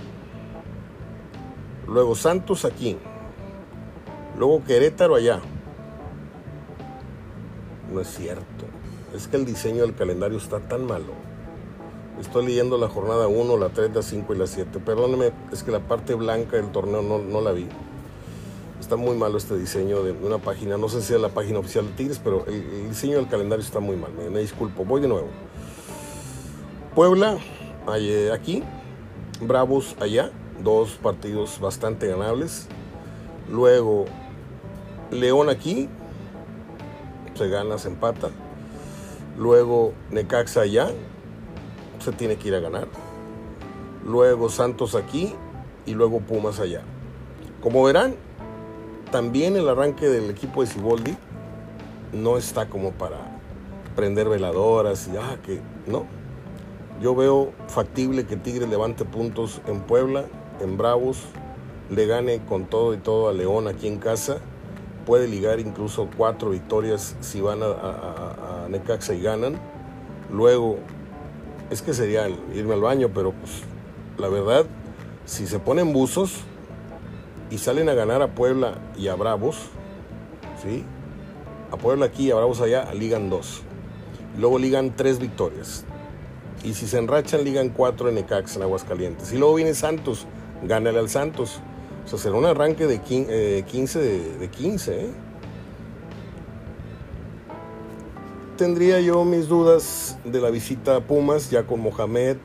Luego 1.88 2.16
Santos 2.16 2.64
aquí. 2.64 2.98
Luego 4.38 4.64
Querétaro 4.64 5.16
allá. 5.16 5.40
No 7.92 8.00
es 8.00 8.08
cierto. 8.08 8.66
Es 9.14 9.28
que 9.28 9.38
el 9.38 9.46
diseño 9.46 9.82
del 9.82 9.96
calendario 9.96 10.38
está 10.38 10.60
tan 10.60 10.86
malo. 10.86 11.14
Estoy 12.20 12.46
leyendo 12.46 12.78
la 12.78 12.88
jornada 12.88 13.28
1, 13.28 13.58
la 13.58 13.70
3, 13.70 13.94
la 13.94 14.02
5 14.02 14.34
y 14.34 14.38
la 14.38 14.48
7. 14.48 14.80
Perdóneme, 14.80 15.32
es 15.52 15.64
que 15.64 15.72
la 15.72 15.80
parte 15.80 16.14
blanca 16.14 16.58
del 16.58 16.72
torneo 16.72 17.02
no, 17.02 17.42
la 17.42 17.52
vi. 17.52 17.68
Está 18.86 18.98
muy 18.98 19.18
malo 19.18 19.40
este 19.40 19.58
diseño 19.58 20.04
de 20.04 20.12
una 20.12 20.38
página. 20.38 20.78
No 20.78 20.90
sé 20.90 21.02
si 21.02 21.12
es 21.12 21.20
la 21.20 21.30
página 21.30 21.58
oficial 21.58 21.88
de 21.88 21.94
Tigres, 21.94 22.22
pero 22.24 22.46
el, 22.46 22.88
diseño 22.88 23.18
del 23.18 23.28
calendario 23.28 23.66
está 23.66 23.80
muy 23.80 23.96
mal. 23.96 24.12
Me, 24.14 24.40
disculpo. 24.40 24.86
Voy 24.86 25.02
de 25.02 25.08
nuevo. 25.08 25.28
Puebla, 26.94 27.40
aquí. 28.32 28.62
Bravos, 29.42 29.96
allá. 30.00 30.30
Dos 30.64 31.00
partidos 31.02 31.60
bastante 31.60 32.06
ganables. 32.06 32.68
Luego, 33.50 34.06
León 35.10 35.50
aquí. 35.50 35.90
Se 37.34 37.50
gana, 37.50 37.80
se 37.80 37.88
empata. 37.88 38.30
Luego, 39.36 39.94
Necaxa 40.12 40.62
allá 40.62 40.90
se 41.98 42.12
tiene 42.12 42.36
que 42.36 42.50
ir 42.50 42.54
a 42.54 42.60
ganar. 42.60 42.88
Luego 44.06 44.48
Santos 44.50 44.94
aquí 44.94 45.34
y 45.88 45.96
luego 45.96 46.20
Pumas 46.20 46.60
allá. 46.60 46.84
Como 47.64 47.82
verán, 47.82 48.16
también 49.16 49.56
el 49.56 49.70
arranque 49.70 50.10
del 50.10 50.30
equipo 50.30 50.60
de 50.60 50.68
Ciboldi 50.68 51.16
no 52.12 52.36
está 52.36 52.68
como 52.68 52.92
para 52.92 53.16
prender 53.96 54.28
veladoras 54.28 55.08
y 55.08 55.16
ah, 55.16 55.38
que 55.42 55.62
no. 55.88 56.06
Yo 57.02 57.16
veo 57.16 57.54
factible 57.70 58.26
que 58.26 58.36
Tigre 58.36 58.68
levante 58.68 59.06
puntos 59.06 59.62
en 59.68 59.80
Puebla, 59.80 60.26
en 60.60 60.76
Bravos, 60.78 61.28
le 61.90 62.08
gane 62.08 62.44
con 62.44 62.66
todo 62.66 62.94
y 62.94 62.98
todo 62.98 63.30
a 63.30 63.32
León 63.32 63.70
aquí 63.70 63.88
en 63.88 64.00
casa. 64.00 64.40
Puede 65.06 65.30
ligar 65.30 65.62
incluso 65.62 66.10
cuatro 66.18 66.50
victorias 66.50 67.16
si 67.22 67.40
van 67.40 67.64
a, 67.64 67.68
a 67.68 68.68
Necaxa 68.68 69.14
y 69.14 69.22
ganan. 69.22 69.58
Luego 70.30 70.76
es 71.70 71.82
que 71.82 71.94
sería 71.94 72.28
irme 72.54 72.74
al 72.74 72.82
baño, 72.82 73.10
pero 73.16 73.32
pues 73.32 73.62
la 74.18 74.28
verdad, 74.28 74.66
si 75.24 75.48
se 75.48 75.58
ponen 75.60 75.94
buzos 75.94 76.44
y 77.50 77.58
salen 77.58 77.90
a 77.90 77.94
ganar 77.94 78.22
a 78.22 78.34
Puebla 78.34 78.76
y 78.98 79.08
a 79.08 79.16
Bravos, 79.16 79.58
¿sí? 80.62 80.84
A 81.72 81.78
Puebla 81.78 82.08
aquí 82.08 82.28
y 82.28 82.32
a 82.32 82.36
Bravos 82.36 82.62
allá, 82.62 82.94
ligan 82.94 83.30
dos. 83.30 83.62
Luego 84.38 84.60
ligan 84.60 84.96
tres 84.96 85.20
victorias. 85.20 85.86
Y 86.64 86.74
si 86.74 86.88
se 86.88 86.98
enrachan, 86.98 87.44
ligan 87.44 87.70
cuatro 87.70 88.10
en 88.10 88.18
Ecax, 88.18 88.56
en 88.56 88.64
Aguascalientes. 88.64 89.32
Y 89.32 89.38
luego 89.38 89.56
viene 89.56 89.74
Santos, 89.74 90.26
gánale 90.64 91.00
al 91.00 91.10
Santos. 91.10 91.62
O 92.06 92.08
sea, 92.08 92.20
será 92.20 92.36
un 92.36 92.46
arranque 92.46 92.88
de 92.88 93.00
15 93.00 94.00
de, 94.00 94.38
de 94.38 94.50
15, 94.50 95.02
¿eh? 95.02 95.10
tendría 98.56 99.02
yo 99.02 99.26
mis 99.26 99.48
dudas 99.48 100.18
de 100.24 100.40
la 100.40 100.50
visita 100.50 100.96
a 100.96 101.02
Pumas, 101.02 101.50
ya 101.50 101.64
con 101.64 101.82
Mohamed 101.82 102.38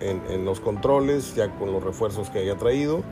en, 0.00 0.44
los 0.44 0.60
controles, 0.60 1.34
ya 1.34 1.50
con 1.56 1.72
los 1.72 1.82
refuerzos 1.82 2.30
que 2.30 2.38
haya 2.38 2.56
traído. 2.56 3.02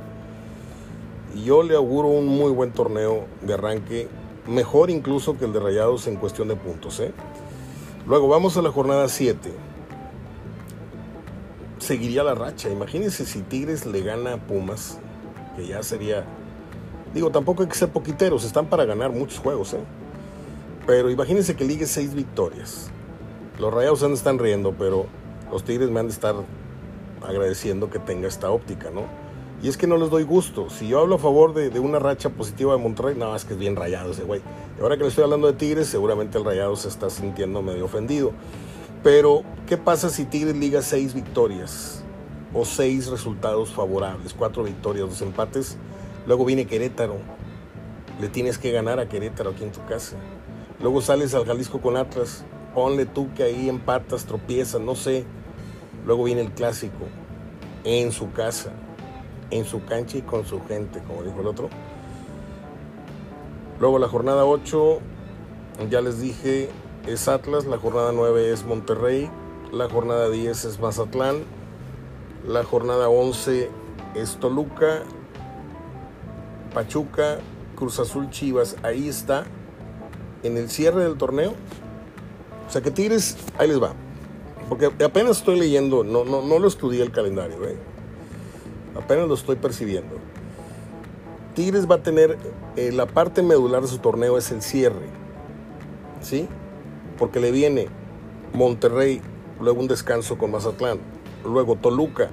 Yo 1.45 1.63
le 1.63 1.77
auguro 1.77 2.09
un 2.09 2.27
muy 2.27 2.51
buen 2.51 2.73
torneo 2.73 3.27
de 3.43 3.55
arranque, 3.55 4.09
mejor 4.47 4.91
incluso 4.91 5.37
que 5.37 5.45
el 5.45 5.53
de 5.53 5.61
Rayados 5.61 6.07
en 6.07 6.17
cuestión 6.17 6.49
de 6.49 6.57
puntos. 6.57 6.99
¿eh? 7.01 7.13
Luego 8.07 8.29
vamos 8.29 8.57
a 8.57 8.63
la 8.63 8.71
jornada 8.71 9.09
7. 9.09 9.53
seguiría 11.79 12.25
la 12.25 12.35
racha. 12.35 12.71
Imagínense 12.71 13.27
si 13.27 13.43
Tigres 13.43 13.87
le 13.87 14.01
gana 14.01 14.35
a 14.35 14.37
Pumas, 14.39 14.99
que 15.57 15.67
ya 15.67 15.83
sería... 15.83 16.25
Digo, 17.15 17.31
tampoco 17.31 17.63
hay 17.63 17.69
que 17.69 17.77
ser 17.77 17.91
poquiteros, 17.91 18.45
están 18.45 18.67
para 18.67 18.85
ganar 18.85 19.13
muchos 19.13 19.39
juegos, 19.39 19.75
¿eh? 19.75 19.81
Pero 20.87 21.11
imagínense 21.11 21.55
que 21.55 21.65
ligue 21.65 21.87
seis 21.87 22.15
victorias. 22.15 22.91
Los 23.59 23.73
rayados 23.73 24.03
están 24.03 24.39
riendo, 24.39 24.73
pero 24.73 25.07
los 25.51 25.65
Tigres 25.65 25.91
me 25.91 26.01
han 26.01 26.07
de 26.07 26.13
estar 26.13 26.35
agradeciendo 27.27 27.91
que 27.91 27.99
tenga 27.99 28.27
esta 28.27 28.51
óptica, 28.51 28.91
¿no? 28.91 29.26
Y 29.63 29.69
es 29.69 29.77
que 29.77 29.87
no 29.87 29.97
les 29.97 30.11
doy 30.11 30.23
gusto. 30.23 30.69
Si 30.69 30.87
yo 30.89 31.01
hablo 31.01 31.15
a 31.15 31.19
favor 31.19 31.55
de, 31.55 31.81
una 31.81 31.99
racha 31.99 32.29
positiva 32.31 32.75
de 32.75 32.79
Monterrey, 32.79 33.15
nada 33.17 33.33
más 33.33 33.45
que 33.45 33.55
es 33.55 33.59
bien 33.59 33.75
rayado 33.75 34.13
ese 34.13 34.23
güey. 34.23 34.43
Y 34.79 34.83
ahora 34.83 34.97
que 34.97 35.03
le 35.03 35.09
estoy 35.09 35.25
hablando 35.25 35.47
de 35.47 35.55
Tigres, 35.55 35.89
seguramente 35.89 36.37
el 36.37 36.45
rayado 36.45 36.77
se 36.77 36.89
está 36.89 37.09
sintiendo 37.09 37.63
medio 37.63 37.87
ofendido. 37.87 38.33
Pero, 39.03 39.45
¿qué 39.67 39.79
pasa 39.79 40.11
si 40.11 40.25
Tigres 40.27 40.57
liga 40.57 40.83
seis 40.83 41.15
victorias? 41.15 42.05
O 42.53 42.65
seis 42.65 43.07
resultados 43.09 43.71
favorables, 43.71 44.35
cuatro 44.35 44.63
victorias, 44.63 45.09
dos 45.09 45.23
empates. 45.23 45.79
Luego 46.27 46.45
viene 46.45 46.67
Querétaro. 46.67 47.17
Le 48.21 48.29
tienes 48.29 48.59
que 48.59 48.73
ganar 48.73 49.01
a 49.01 49.09
Querétaro 49.09 49.51
aquí 49.51 49.65
en 49.65 49.73
tu 49.73 49.85
casa. 49.87 50.17
Luego 50.81 51.01
sales 51.01 51.35
al 51.35 51.47
Jalisco 51.47 51.81
con 51.81 51.97
Atlas. 51.97 52.45
Ponle 52.75 53.07
tú 53.07 53.33
que 53.35 53.45
ahí 53.45 53.71
empatas, 53.71 54.27
tropiezas, 54.27 54.83
no 54.83 54.95
sé. 54.95 55.25
Luego 56.05 56.25
viene 56.25 56.43
el 56.43 56.53
clásico. 56.53 57.07
En 57.85 58.13
su 58.13 58.33
casa 58.33 58.73
en 59.51 59.65
su 59.65 59.85
cancha 59.85 60.19
y 60.19 60.23
con 60.23 60.45
su 60.45 60.65
gente, 60.67 61.03
como 61.07 61.23
dijo 61.23 61.41
el 61.41 61.47
otro. 61.47 61.69
Luego 63.79 63.99
la 63.99 64.09
jornada 64.09 64.45
8, 64.45 64.99
ya 65.91 66.01
les 66.01 66.21
dije, 66.21 66.71
es 67.07 67.29
Atlas, 67.29 67.67
la 67.67 67.79
jornada 67.79 68.13
9 68.13 68.53
es 68.53 68.65
Monterrey, 68.65 69.31
la 69.73 69.89
jornada 69.89 70.31
10 70.31 70.65
es 70.65 70.81
Mazatlán, 70.81 71.45
la 72.47 72.65
jornada 72.65 73.09
11 73.09 73.69
es 74.15 74.37
Toluca, 74.37 75.03
Pachuca, 76.73 77.39
Cruz 77.77 78.01
Azul 78.01 78.31
Chivas, 78.31 78.77
ahí 78.83 79.09
está, 79.09 79.45
en 80.43 80.57
el 80.57 80.71
cierre 80.71 81.05
del 81.05 81.17
torneo. 81.17 81.53
O 82.67 82.71
sea 82.71 82.81
que 82.81 82.91
Tigres, 82.91 83.37
ahí 83.59 83.69
les 83.69 83.81
va. 83.81 83.93
Porque 84.69 84.87
apenas 85.05 85.39
estoy 85.39 85.59
leyendo, 85.59 86.03
no, 86.03 86.25
no, 86.25 86.43
no 86.43 86.59
lo 86.59 86.67
estudié 86.67 87.03
el 87.03 87.13
calendario, 87.13 87.65
¿eh? 87.65 87.77
Apenas 88.97 89.29
lo 89.29 89.35
estoy 89.35 89.57
percibiendo. 89.57 90.17
Tigres 91.55 91.91
va 91.91 91.97
a 91.97 92.03
tener, 92.03 92.37
eh, 92.77 92.93
la 92.93 93.07
parte 93.07 93.43
medular 93.43 93.83
de 93.83 93.89
su 93.89 93.99
torneo 93.99 94.37
es 94.37 94.51
el 94.51 94.61
cierre, 94.61 95.07
¿sí? 96.21 96.49
Porque 97.19 97.41
le 97.41 97.51
viene 97.51 97.89
Monterrey, 98.53 99.23
luego 99.61 99.81
un 99.81 99.89
descanso 99.89 100.37
con 100.37 100.51
Mazatlán, 100.51 100.99
luego 101.45 101.77
Toluca, 101.77 102.29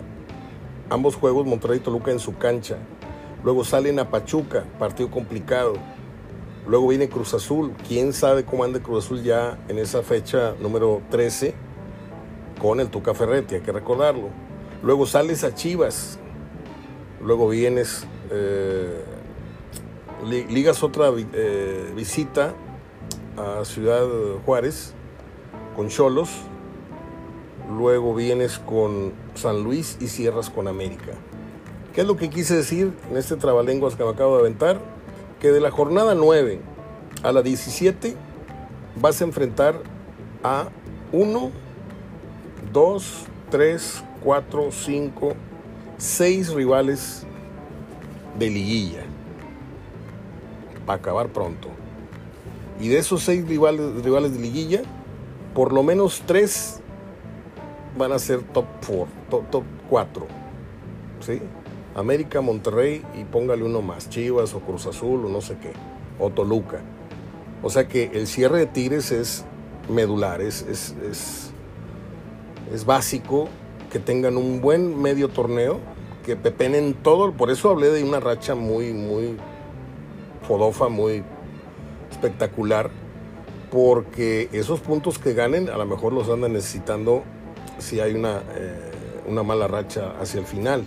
ambos 0.90 1.16
juegos 1.16 1.46
Monterrey 1.46 1.78
y 1.78 1.82
Toluca 1.82 2.12
en 2.12 2.20
su 2.20 2.38
cancha, 2.38 2.78
luego 3.44 3.64
salen 3.64 4.00
a 4.00 4.10
Pachuca, 4.10 4.66
partido 4.78 5.10
complicado, 5.10 5.76
luego 6.68 6.90
viene 6.90 7.08
Cruz 7.08 7.34
Azul, 7.34 7.74
quién 7.88 8.12
sabe 8.12 8.44
cómo 8.44 8.66
ande 8.66 8.82
Cruz 8.82 9.06
Azul 9.06 9.24
ya 9.24 9.58
en 9.70 9.80
esa 9.80 10.04
fecha 10.04 10.54
número 10.60 11.02
13 11.12 11.54
con 12.62 12.80
el 12.80 12.90
Tuca 12.90 13.14
Ferretti, 13.14 13.56
hay 13.56 13.62
que 13.62 13.72
recordarlo. 13.72 14.30
Luego 14.82 15.06
sales 15.06 15.46
a 15.46 15.56
Chivas, 15.56 16.20
luego 17.24 17.48
vienes, 17.48 18.06
eh, 18.32 19.04
ligas 20.50 20.84
otra 20.84 21.10
eh, 21.16 21.92
visita 21.96 22.54
a 23.38 23.66
Ciudad 23.66 24.06
Juárez 24.46 24.94
con 25.76 25.90
Cholos, 25.90 26.30
luego 27.70 28.14
vienes 28.14 28.60
con 28.60 29.14
San 29.36 29.64
Luis 29.64 29.98
y 30.00 30.08
cierras 30.08 30.50
con 30.50 30.68
América. 30.68 31.14
¿Qué 31.96 32.02
es 32.02 32.08
lo 32.08 32.18
que 32.18 32.30
quise 32.30 32.56
decir 32.56 32.92
en 33.10 33.18
este 33.18 33.36
trabalenguas 33.36 33.96
que 33.96 34.04
me 34.04 34.10
acabo 34.10 34.36
de 34.36 34.42
aventar? 34.42 34.80
Que 35.40 35.52
de 35.52 35.62
la 35.62 35.72
jornada 35.72 36.16
9 36.16 36.60
a 37.24 37.32
la 37.32 37.42
17 37.42 38.16
vas 39.00 39.22
a 39.22 39.24
enfrentar 39.24 39.80
a 40.44 40.68
1, 41.12 41.52
2, 42.72 43.26
3, 43.50 44.04
4, 44.24 44.72
5, 44.72 45.34
seis 46.04 46.54
rivales 46.54 47.26
de 48.38 48.50
liguilla 48.50 49.04
para 50.86 51.00
acabar 51.00 51.30
pronto. 51.30 51.70
Y 52.82 52.90
de 52.90 52.98
esos 52.98 53.24
seis 53.24 53.48
rivales, 53.48 54.04
rivales 54.04 54.34
de 54.34 54.40
liguilla, 54.40 54.82
por 55.56 55.72
lo 55.72 55.82
menos 55.82 56.22
tres 56.26 56.82
van 57.98 58.12
a 58.12 58.20
ser 58.20 58.42
top 58.42 58.66
4, 58.86 59.08
top, 59.30 59.50
top 59.50 59.64
4. 59.90 60.28
¿sí? 61.22 61.42
América, 61.96 62.42
Monterrey 62.42 63.02
y 63.18 63.24
póngale 63.24 63.64
uno 63.64 63.82
más, 63.82 64.10
Chivas 64.10 64.54
o 64.56 64.60
Cruz 64.60 64.86
Azul 64.88 65.26
o 65.26 65.30
no 65.30 65.40
sé 65.40 65.56
qué, 65.62 65.72
o 66.20 66.30
Toluca. 66.32 66.82
O 67.62 67.70
sea 67.70 67.88
que 67.88 68.12
el 68.14 68.28
cierre 68.28 68.60
de 68.60 68.66
Tigres 68.66 69.14
es 69.14 69.46
medular, 69.88 70.42
es, 70.42 70.64
es, 70.64 70.96
es, 71.10 71.52
es 72.74 72.86
básico 72.86 73.48
que 73.90 74.00
tengan 74.00 74.36
un 74.36 74.60
buen 74.60 75.02
medio 75.02 75.30
torneo, 75.30 75.93
que 76.24 76.36
pepenen 76.36 76.94
todo. 76.94 77.34
Por 77.34 77.52
eso 77.52 77.70
hablé 77.70 77.92
de 77.92 78.04
una 78.04 78.20
racha 78.20 78.56
muy, 78.56 78.94
muy 78.94 79.38
fodofa, 80.48 80.90
muy 80.90 81.24
espectacular, 82.12 82.90
porque 83.72 84.50
esos 84.52 84.80
puntos 84.80 85.20
que 85.20 85.34
ganen 85.34 85.70
a 85.70 85.78
lo 85.78 85.86
mejor 85.86 86.14
los 86.14 86.30
andan 86.30 86.54
necesitando 86.54 87.24
si 87.78 88.00
hay 88.00 88.14
una, 88.14 88.42
eh, 88.56 88.92
una 89.28 89.44
mala 89.44 89.68
racha 89.68 90.14
hacia 90.20 90.40
el 90.40 90.46
final, 90.46 90.84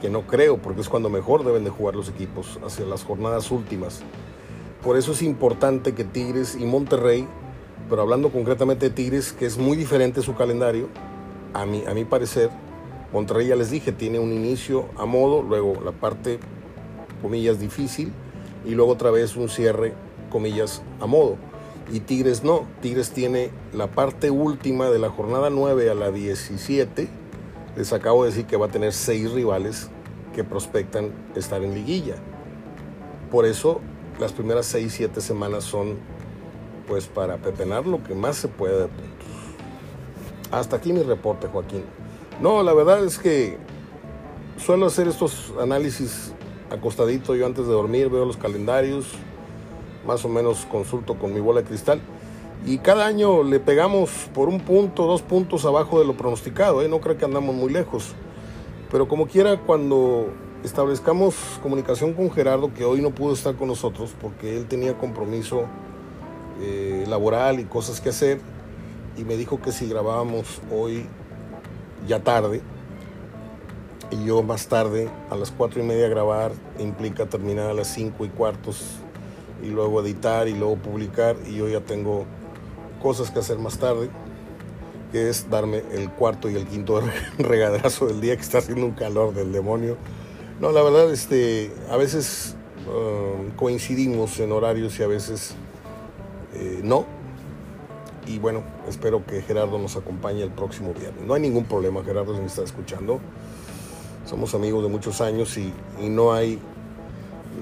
que 0.00 0.10
no 0.10 0.26
creo, 0.26 0.58
porque 0.58 0.80
es 0.80 0.88
cuando 0.88 1.08
mejor 1.08 1.44
deben 1.44 1.64
de 1.64 1.70
jugar 1.70 1.94
los 1.94 2.08
equipos, 2.08 2.58
hacia 2.64 2.84
las 2.86 3.04
jornadas 3.04 3.50
últimas. 3.50 4.02
Por 4.82 4.96
eso 4.96 5.12
es 5.12 5.22
importante 5.22 5.94
que 5.94 6.04
Tigres 6.04 6.56
y 6.58 6.64
Monterrey, 6.64 7.26
pero 7.88 8.02
hablando 8.02 8.30
concretamente 8.30 8.88
de 8.88 8.94
Tigres, 8.94 9.32
que 9.32 9.46
es 9.46 9.58
muy 9.58 9.76
diferente 9.76 10.22
su 10.22 10.34
calendario, 10.34 10.88
a 11.54 11.62
a 11.62 11.66
mi 11.66 12.04
parecer, 12.04 12.50
Monterrey 13.12 13.48
ya 13.48 13.56
les 13.56 13.70
dije, 13.70 13.92
tiene 13.92 14.18
un 14.18 14.32
inicio 14.32 14.88
a 14.96 15.04
modo, 15.04 15.42
luego 15.42 15.80
la 15.84 15.92
parte, 15.92 16.38
comillas, 17.20 17.60
difícil, 17.60 18.12
y 18.64 18.70
luego 18.74 18.92
otra 18.92 19.10
vez 19.10 19.36
un 19.36 19.48
cierre, 19.48 19.92
comillas, 20.30 20.82
a 21.00 21.06
modo. 21.06 21.36
Y 21.92 22.00
Tigres 22.00 22.42
no, 22.42 22.66
Tigres 22.80 23.10
tiene 23.10 23.50
la 23.74 23.88
parte 23.88 24.30
última 24.30 24.88
de 24.88 24.98
la 24.98 25.10
jornada 25.10 25.50
9 25.50 25.90
a 25.90 25.94
la 25.94 26.10
17. 26.10 27.08
Les 27.76 27.92
acabo 27.92 28.24
de 28.24 28.30
decir 28.30 28.46
que 28.46 28.56
va 28.56 28.66
a 28.66 28.70
tener 28.70 28.92
seis 28.92 29.30
rivales 29.32 29.90
que 30.34 30.44
prospectan 30.44 31.10
estar 31.34 31.62
en 31.62 31.74
liguilla. 31.74 32.14
Por 33.30 33.44
eso 33.44 33.80
las 34.20 34.32
primeras 34.32 34.66
6, 34.66 34.92
7 34.94 35.20
semanas 35.20 35.64
son 35.64 35.96
pues 36.86 37.06
para 37.06 37.38
pepenar 37.38 37.86
lo 37.86 38.02
que 38.02 38.14
más 38.14 38.36
se 38.36 38.48
puede. 38.48 38.88
Hasta 40.50 40.76
aquí 40.76 40.92
mi 40.92 41.02
reporte, 41.02 41.48
Joaquín. 41.48 41.82
No, 42.42 42.64
la 42.64 42.72
verdad 42.72 43.04
es 43.04 43.20
que 43.20 43.56
suelo 44.56 44.86
hacer 44.86 45.06
estos 45.06 45.52
análisis 45.60 46.32
acostadito 46.72 47.36
yo 47.36 47.46
antes 47.46 47.68
de 47.68 47.72
dormir, 47.72 48.08
veo 48.08 48.24
los 48.24 48.36
calendarios, 48.36 49.06
más 50.04 50.24
o 50.24 50.28
menos 50.28 50.66
consulto 50.66 51.16
con 51.16 51.32
mi 51.32 51.38
bola 51.38 51.60
de 51.60 51.68
cristal. 51.68 52.00
Y 52.66 52.78
cada 52.78 53.06
año 53.06 53.44
le 53.44 53.60
pegamos 53.60 54.10
por 54.34 54.48
un 54.48 54.58
punto, 54.58 55.06
dos 55.06 55.22
puntos 55.22 55.64
abajo 55.66 56.00
de 56.00 56.04
lo 56.04 56.16
pronosticado. 56.16 56.82
¿eh? 56.82 56.88
No 56.88 57.00
creo 57.00 57.16
que 57.16 57.24
andamos 57.24 57.54
muy 57.54 57.72
lejos. 57.72 58.12
Pero 58.90 59.06
como 59.06 59.28
quiera, 59.28 59.60
cuando 59.60 60.26
establezcamos 60.64 61.36
comunicación 61.62 62.12
con 62.12 62.28
Gerardo, 62.32 62.74
que 62.74 62.84
hoy 62.84 63.02
no 63.02 63.10
pudo 63.10 63.34
estar 63.34 63.54
con 63.54 63.68
nosotros 63.68 64.16
porque 64.20 64.56
él 64.56 64.66
tenía 64.66 64.98
compromiso 64.98 65.66
eh, 66.60 67.04
laboral 67.06 67.60
y 67.60 67.66
cosas 67.66 68.00
que 68.00 68.08
hacer, 68.08 68.40
y 69.16 69.22
me 69.22 69.36
dijo 69.36 69.62
que 69.62 69.70
si 69.70 69.86
grabábamos 69.88 70.60
hoy 70.72 71.06
ya 72.06 72.20
tarde, 72.20 72.62
y 74.12 74.26
yo 74.26 74.42
más 74.42 74.66
tarde 74.66 75.08
a 75.30 75.36
las 75.36 75.50
cuatro 75.50 75.80
y 75.80 75.86
media 75.86 76.08
grabar 76.08 76.52
implica 76.78 77.26
terminar 77.26 77.70
a 77.70 77.74
las 77.74 77.88
cinco 77.88 78.26
y 78.26 78.28
cuartos 78.28 78.96
y 79.62 79.68
luego 79.68 80.02
editar 80.02 80.48
y 80.48 80.54
luego 80.54 80.76
publicar. 80.76 81.36
Y 81.46 81.56
yo 81.56 81.68
ya 81.68 81.80
tengo 81.80 82.26
cosas 83.02 83.30
que 83.30 83.38
hacer 83.38 83.58
más 83.58 83.78
tarde 83.78 84.10
que 85.12 85.28
es 85.28 85.48
darme 85.50 85.82
el 85.92 86.10
cuarto 86.10 86.48
y 86.48 86.56
el 86.56 86.66
quinto 86.66 87.02
regaderazo 87.38 88.06
del 88.06 88.20
día 88.20 88.36
que 88.36 88.42
está 88.42 88.58
haciendo 88.58 88.86
un 88.86 88.92
calor 88.92 89.34
del 89.34 89.52
demonio. 89.52 89.96
No 90.60 90.72
la 90.72 90.82
verdad 90.82 91.10
este 91.10 91.72
a 91.90 91.96
veces 91.96 92.56
uh, 92.86 93.54
coincidimos 93.56 94.38
en 94.40 94.52
horarios 94.52 94.98
y 94.98 95.02
a 95.02 95.06
veces 95.06 95.54
eh, 96.54 96.80
no 96.82 97.06
y 98.32 98.38
bueno, 98.38 98.62
espero 98.88 99.26
que 99.26 99.42
Gerardo 99.42 99.78
nos 99.78 99.96
acompañe 99.96 100.42
el 100.42 100.50
próximo 100.50 100.94
viernes. 100.94 101.22
No 101.26 101.34
hay 101.34 101.42
ningún 101.42 101.64
problema, 101.64 102.02
Gerardo, 102.02 102.34
si 102.34 102.40
me 102.40 102.46
está 102.46 102.62
escuchando. 102.62 103.20
Somos 104.24 104.54
amigos 104.54 104.82
de 104.82 104.88
muchos 104.88 105.20
años 105.20 105.58
y, 105.58 105.70
no 106.00 106.32
hay 106.32 106.58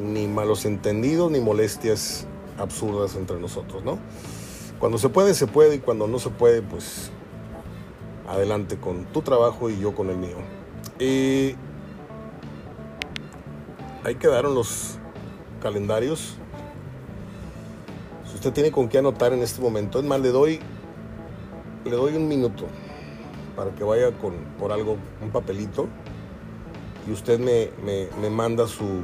ni 0.00 0.28
malos 0.28 0.64
entendidos 0.66 1.28
ni 1.32 1.40
molestias 1.40 2.24
absurdas 2.56 3.16
entre 3.16 3.40
nosotros, 3.40 3.82
¿no? 3.82 3.98
Cuando 4.78 4.96
se 4.96 5.08
puede, 5.08 5.34
se 5.34 5.48
puede 5.48 5.74
y 5.74 5.78
cuando 5.80 6.06
no 6.06 6.20
se 6.20 6.30
puede, 6.30 6.62
pues 6.62 7.10
adelante 8.28 8.76
con 8.76 9.06
tu 9.06 9.22
trabajo 9.22 9.70
y 9.70 9.80
yo 9.80 9.92
con 9.92 10.08
el 10.08 10.18
mío. 10.18 10.36
Eh, 11.00 11.56
ahí 14.04 14.14
quedaron 14.14 14.54
los 14.54 14.98
calendarios. 15.60 16.36
Usted 18.34 18.52
tiene 18.52 18.70
con 18.70 18.88
qué 18.88 18.98
anotar 18.98 19.32
en 19.32 19.42
este 19.42 19.60
momento, 19.60 19.98
es 19.98 20.04
más, 20.04 20.20
le 20.20 20.30
doy, 20.30 20.60
le 21.84 21.90
doy 21.90 22.16
un 22.16 22.28
minuto 22.28 22.66
para 23.56 23.74
que 23.74 23.84
vaya 23.84 24.12
con, 24.12 24.34
por 24.58 24.72
algo, 24.72 24.96
un 25.22 25.30
papelito, 25.30 25.88
y 27.06 27.12
usted 27.12 27.38
me, 27.38 27.70
me, 28.20 28.30
manda 28.30 28.66
su, 28.66 29.02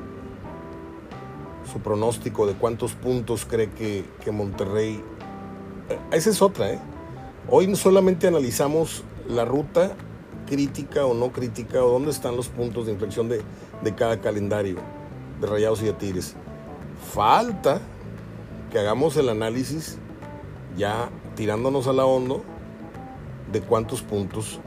su 1.70 1.80
pronóstico 1.80 2.46
de 2.46 2.54
cuántos 2.54 2.92
puntos 2.94 3.44
cree 3.44 3.70
que, 3.70 4.04
que 4.24 4.30
Monterrey... 4.30 5.02
Eh, 5.88 5.98
esa 6.12 6.30
es 6.30 6.40
otra, 6.40 6.72
¿eh? 6.72 6.78
Hoy 7.48 7.74
solamente 7.76 8.26
analizamos 8.26 9.04
la 9.28 9.44
ruta 9.44 9.92
crítica 10.46 11.04
o 11.04 11.14
no 11.14 11.32
crítica 11.32 11.84
o 11.84 11.90
dónde 11.90 12.10
están 12.10 12.36
los 12.36 12.48
puntos 12.48 12.86
de 12.86 12.92
inflexión 12.92 13.28
de, 13.28 13.42
de 13.82 13.94
cada 13.94 14.20
calendario 14.20 14.76
de 15.40 15.46
Rayados 15.46 15.82
y 15.82 15.86
de 15.86 15.92
Tigres. 15.92 16.34
Falta 17.12 17.80
que 18.70 18.78
hagamos 18.78 19.16
el 19.16 19.28
análisis 19.28 19.98
ya 20.76 21.10
tirándonos 21.34 21.86
a 21.86 21.92
la 21.92 22.04
hondo 22.04 22.42
de 23.52 23.60
cuántos 23.60 24.02
puntos 24.02 24.60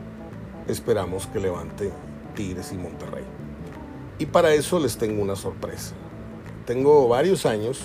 esperamos 0.68 1.28
que 1.28 1.40
levante 1.40 1.92
Tigres 2.36 2.72
y 2.72 2.78
Monterrey. 2.78 3.24
Y 4.18 4.26
para 4.26 4.54
eso 4.54 4.80
les 4.80 4.98
tengo 4.98 5.22
una 5.22 5.36
sorpresa. 5.36 5.94
Tengo 6.66 7.08
varios 7.08 7.46
años 7.46 7.82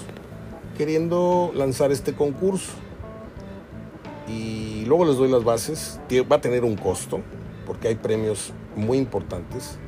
queriendo 0.77 1.53
lanzar 1.55 1.93
este 1.93 2.15
concurso 2.15 2.73
y 4.29 4.85
luego 4.87 5.05
les 5.05 5.17
doy 5.17 5.31
las 5.31 5.45
bases. 5.45 6.01
Va 6.31 6.37
a 6.37 6.41
tener 6.41 6.65
un 6.65 6.77
costo 6.77 7.21
porque 7.67 7.89
hay 7.89 7.95
premios 7.95 8.53
muy 8.77 8.99
importantes 8.99 9.79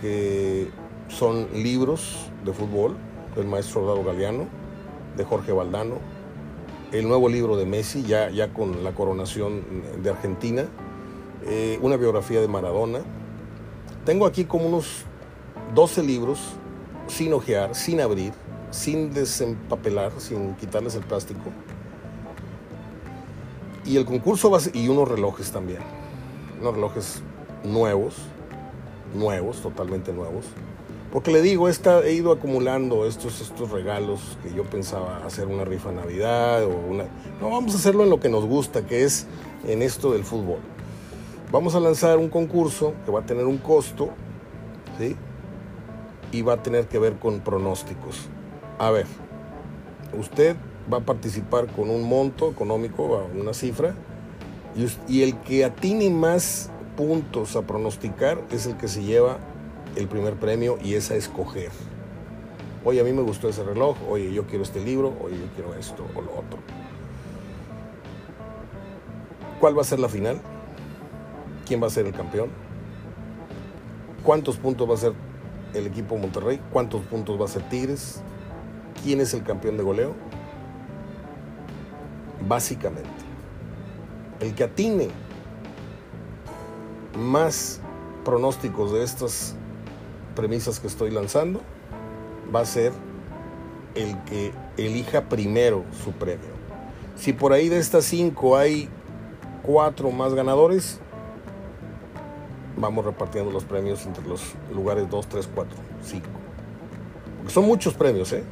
que 0.00 0.68
son 1.08 1.48
libros 1.52 2.30
de 2.44 2.52
fútbol 2.52 2.96
del 3.36 3.46
maestro 3.46 3.86
Dado 3.86 4.04
Galeano, 4.04 4.46
de 5.16 5.24
Jorge 5.24 5.52
Valdano, 5.52 5.96
el 6.92 7.08
nuevo 7.08 7.28
libro 7.28 7.56
de 7.56 7.66
Messi, 7.66 8.02
ya, 8.02 8.30
ya 8.30 8.52
con 8.52 8.84
la 8.84 8.92
coronación 8.92 9.62
de 10.02 10.10
Argentina, 10.10 10.66
eh, 11.46 11.78
una 11.82 11.96
biografía 11.96 12.40
de 12.40 12.48
Maradona. 12.48 13.00
Tengo 14.04 14.26
aquí 14.26 14.44
como 14.44 14.66
unos 14.66 15.04
12 15.74 16.02
libros 16.02 16.40
sin 17.06 17.32
ojear, 17.32 17.74
sin 17.74 18.00
abrir, 18.00 18.32
sin 18.70 19.12
desempapelar, 19.12 20.12
sin 20.18 20.54
quitarles 20.54 20.94
el 20.94 21.02
plástico. 21.02 21.50
Y 23.84 23.96
el 23.96 24.04
concurso 24.04 24.50
va 24.50 24.58
y 24.72 24.88
unos 24.88 25.08
relojes 25.08 25.50
también, 25.52 25.80
unos 26.60 26.74
relojes 26.74 27.22
nuevos, 27.64 28.16
nuevos, 29.14 29.60
totalmente 29.60 30.12
nuevos. 30.12 30.46
Porque 31.14 31.30
le 31.30 31.42
digo, 31.42 31.68
he 31.68 32.12
ido 32.12 32.32
acumulando 32.32 33.06
estos, 33.06 33.40
estos 33.40 33.70
regalos 33.70 34.36
que 34.42 34.52
yo 34.52 34.64
pensaba 34.64 35.24
hacer 35.24 35.46
una 35.46 35.64
rifa 35.64 35.92
Navidad 35.92 36.64
o 36.64 36.70
una... 36.70 37.04
No, 37.40 37.50
vamos 37.50 37.72
a 37.74 37.78
hacerlo 37.78 38.02
en 38.02 38.10
lo 38.10 38.18
que 38.18 38.28
nos 38.28 38.44
gusta, 38.44 38.84
que 38.84 39.04
es 39.04 39.28
en 39.64 39.82
esto 39.82 40.12
del 40.12 40.24
fútbol. 40.24 40.58
Vamos 41.52 41.76
a 41.76 41.78
lanzar 41.78 42.18
un 42.18 42.28
concurso 42.28 42.94
que 43.04 43.12
va 43.12 43.20
a 43.20 43.26
tener 43.26 43.46
un 43.46 43.58
costo, 43.58 44.08
¿sí? 44.98 45.14
Y 46.32 46.42
va 46.42 46.54
a 46.54 46.62
tener 46.64 46.88
que 46.88 46.98
ver 46.98 47.14
con 47.20 47.38
pronósticos. 47.38 48.22
A 48.80 48.90
ver, 48.90 49.06
usted 50.18 50.56
va 50.92 50.96
a 50.96 51.04
participar 51.04 51.68
con 51.68 51.90
un 51.90 52.02
monto 52.02 52.50
económico, 52.50 53.24
una 53.38 53.54
cifra, 53.54 53.94
y, 54.74 54.88
y 55.06 55.22
el 55.22 55.38
que 55.42 55.64
atine 55.64 56.10
más 56.10 56.70
puntos 56.96 57.54
a 57.54 57.62
pronosticar 57.62 58.42
es 58.50 58.66
el 58.66 58.76
que 58.76 58.88
se 58.88 59.04
lleva 59.04 59.38
el 59.96 60.08
primer 60.08 60.34
premio 60.34 60.78
y 60.82 60.94
es 60.94 61.10
a 61.10 61.16
escoger. 61.16 61.70
Oye, 62.84 63.00
a 63.00 63.04
mí 63.04 63.12
me 63.12 63.22
gustó 63.22 63.48
ese 63.48 63.64
reloj, 63.64 63.96
oye, 64.08 64.32
yo 64.32 64.46
quiero 64.46 64.62
este 64.62 64.84
libro, 64.84 65.14
oye, 65.22 65.38
yo 65.38 65.46
quiero 65.54 65.74
esto 65.74 66.04
o 66.14 66.20
lo 66.20 66.32
otro. 66.32 66.58
¿Cuál 69.60 69.76
va 69.76 69.82
a 69.82 69.84
ser 69.84 69.98
la 69.98 70.08
final? 70.08 70.40
¿Quién 71.66 71.82
va 71.82 71.86
a 71.86 71.90
ser 71.90 72.06
el 72.06 72.12
campeón? 72.12 72.50
¿Cuántos 74.22 74.58
puntos 74.58 74.88
va 74.88 74.94
a 74.94 74.98
ser 74.98 75.12
el 75.72 75.86
equipo 75.86 76.18
Monterrey? 76.18 76.60
¿Cuántos 76.72 77.02
puntos 77.02 77.40
va 77.40 77.46
a 77.46 77.48
ser 77.48 77.66
Tigres? 77.68 78.20
¿Quién 79.02 79.20
es 79.20 79.32
el 79.32 79.42
campeón 79.42 79.76
de 79.76 79.82
goleo? 79.82 80.14
Básicamente, 82.46 83.08
el 84.40 84.54
que 84.54 84.64
atine 84.64 85.08
más 87.18 87.80
pronósticos 88.24 88.92
de 88.92 89.02
estas 89.02 89.56
premisas 90.34 90.80
que 90.80 90.86
estoy 90.86 91.10
lanzando, 91.10 91.60
va 92.54 92.60
a 92.60 92.66
ser 92.66 92.92
el 93.94 94.16
que 94.24 94.52
elija 94.76 95.28
primero 95.28 95.84
su 96.04 96.12
premio. 96.12 96.54
Si 97.16 97.32
por 97.32 97.52
ahí 97.52 97.68
de 97.68 97.78
estas 97.78 98.04
cinco 98.04 98.56
hay 98.56 98.88
cuatro 99.62 100.10
más 100.10 100.34
ganadores, 100.34 101.00
vamos 102.76 103.04
repartiendo 103.04 103.50
los 103.50 103.64
premios 103.64 104.04
entre 104.06 104.26
los 104.26 104.54
lugares 104.72 105.08
2, 105.08 105.26
3, 105.28 105.48
4, 105.54 105.76
5. 106.02 106.26
Porque 107.38 107.52
son 107.52 107.66
muchos 107.66 107.94
premios, 107.94 108.32
¿eh? 108.32 108.42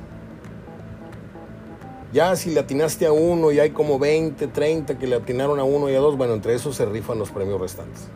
Ya 2.13 2.37
si 2.37 2.51
le 2.51 2.61
atinaste 2.61 3.07
a 3.07 3.13
uno 3.13 3.53
y 3.53 3.59
hay 3.59 3.71
como 3.71 3.99
20, 3.99 4.47
30 4.47 4.99
que 4.99 5.07
le 5.07 5.17
atinaron 5.17 5.59
a 5.59 5.65
uno 5.65 5.89
y 5.89 5.95
a 5.95 5.99
dos, 5.99 6.17
bueno, 6.17 6.35
entre 6.35 6.55
esos 6.55 6.77
se 6.77 6.85
rifan 6.85 7.19
los 7.19 7.31
premios 7.31 7.59
restantes. 7.59 8.09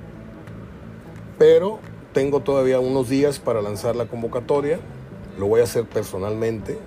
Pero 1.38 1.80
tengo 2.16 2.40
todavía 2.40 2.80
unos 2.80 3.10
días 3.10 3.38
para 3.38 3.60
lanzar 3.60 3.94
la 3.94 4.06
convocatoria. 4.06 4.80
Lo 5.38 5.48
voy 5.48 5.60
a 5.60 5.64
hacer 5.64 5.84
personalmente. 5.84 6.78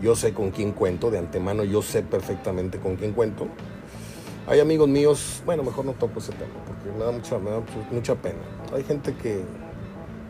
Yo 0.00 0.14
sé 0.14 0.32
con 0.32 0.52
quién 0.52 0.70
cuento, 0.70 1.10
de 1.10 1.18
antemano 1.18 1.64
yo 1.64 1.82
sé 1.82 2.02
perfectamente 2.04 2.78
con 2.78 2.94
quién 2.94 3.14
cuento. 3.14 3.48
Hay 4.46 4.60
amigos 4.60 4.88
míos, 4.88 5.42
bueno, 5.44 5.64
mejor 5.64 5.86
no 5.86 5.92
toco 5.94 6.20
ese 6.20 6.30
tema 6.30 6.52
porque 6.68 6.96
me 6.96 7.04
da 7.04 7.10
mucha, 7.10 7.36
mucha 7.90 8.14
pena. 8.14 8.38
Hay 8.72 8.84
gente 8.84 9.12
que, 9.16 9.42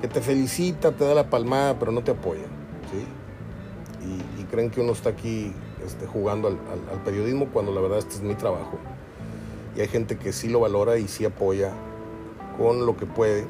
que, 0.00 0.08
te 0.08 0.22
felicita, 0.22 0.92
te 0.92 1.04
da 1.04 1.14
la 1.14 1.28
palmada, 1.28 1.78
pero 1.78 1.92
no 1.92 2.02
te 2.02 2.12
apoya. 2.12 2.46
¿sí? 2.90 3.04
Y, 4.40 4.44
creen 4.44 4.70
que 4.70 4.80
uno 4.80 4.92
está 4.92 5.10
aquí 5.10 5.52
este, 5.84 6.06
jugando 6.06 6.48
al, 6.48 6.56
al 6.90 7.02
periodismo 7.04 7.48
cuando 7.52 7.72
la 7.72 7.82
verdad 7.82 7.98
este 7.98 8.14
es 8.14 8.22
mi 8.22 8.36
trabajo. 8.36 8.78
Y 9.76 9.82
hay 9.82 9.88
gente 9.88 10.16
que 10.16 10.32
sí 10.32 10.48
lo 10.48 10.60
valora 10.60 10.96
y 10.96 11.08
sí 11.08 11.26
apoya 11.26 11.74
con 12.56 12.86
lo 12.86 12.96
que 12.96 13.04
puede 13.04 13.46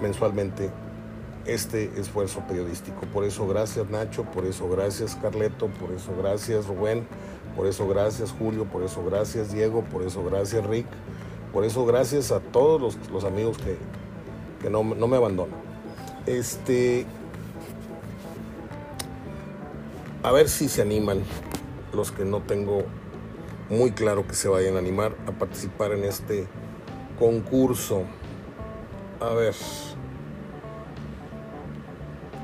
mensualmente 0.00 0.70
este 1.46 1.90
esfuerzo 1.98 2.40
periodístico. 2.48 3.00
Por 3.12 3.24
eso 3.24 3.46
gracias 3.46 3.88
Nacho, 3.90 4.24
por 4.24 4.46
eso 4.46 4.68
gracias 4.68 5.16
Carleto, 5.16 5.68
por 5.68 5.92
eso 5.92 6.12
gracias 6.16 6.66
Rubén, 6.66 7.06
por 7.56 7.66
eso 7.66 7.86
gracias 7.86 8.34
Julio, 8.38 8.64
por 8.64 8.82
eso 8.82 9.04
gracias 9.04 9.52
Diego, 9.52 9.82
por 9.84 10.02
eso 10.02 10.24
gracias 10.24 10.66
Rick, 10.66 10.86
por 11.52 11.64
eso 11.64 11.84
gracias 11.84 12.32
a 12.32 12.40
todos 12.40 12.96
los, 13.10 13.24
amigos 13.24 13.58
que, 13.58 13.76
que 14.62 14.70
no, 14.70 14.82
no, 14.82 15.06
me 15.06 15.16
abandonan. 15.16 15.54
Este, 16.26 17.06
a 20.22 20.32
ver 20.32 20.48
si 20.48 20.68
se 20.68 20.80
animan 20.80 21.20
los 21.92 22.10
que 22.10 22.24
no 22.24 22.40
tengo 22.40 22.84
muy 23.68 23.92
claro 23.92 24.26
que 24.26 24.34
se 24.34 24.48
vayan 24.48 24.76
a 24.76 24.78
animar 24.78 25.14
a 25.26 25.32
participar 25.32 25.92
en 25.92 26.04
este 26.04 26.46
concurso. 27.18 28.02
A 29.24 29.32
ver. 29.32 29.54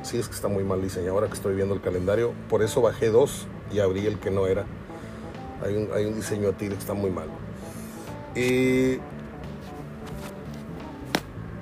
Sí, 0.03 0.17
es 0.17 0.29
que 0.29 0.35
está 0.35 0.49
muy 0.49 0.65
mal 0.65 0.81
diseñado 0.81 1.13
ahora 1.13 1.27
que 1.27 1.35
estoy 1.35 1.55
viendo 1.55 1.75
el 1.75 1.83
calendario. 1.83 2.33
Por 2.49 2.63
eso 2.63 2.81
bajé 2.81 3.11
dos 3.11 3.47
y 3.71 3.81
abrí 3.81 4.07
el 4.07 4.19
que 4.19 4.31
no 4.31 4.47
era. 4.47 4.65
Hay 5.63 6.07
un, 6.07 6.15
diseño 6.15 6.49
a 6.49 6.53
tigre 6.53 6.77
que 6.77 6.81
está 6.81 6.95
muy 6.95 7.11
mal. 7.11 7.29
Y 8.35 8.95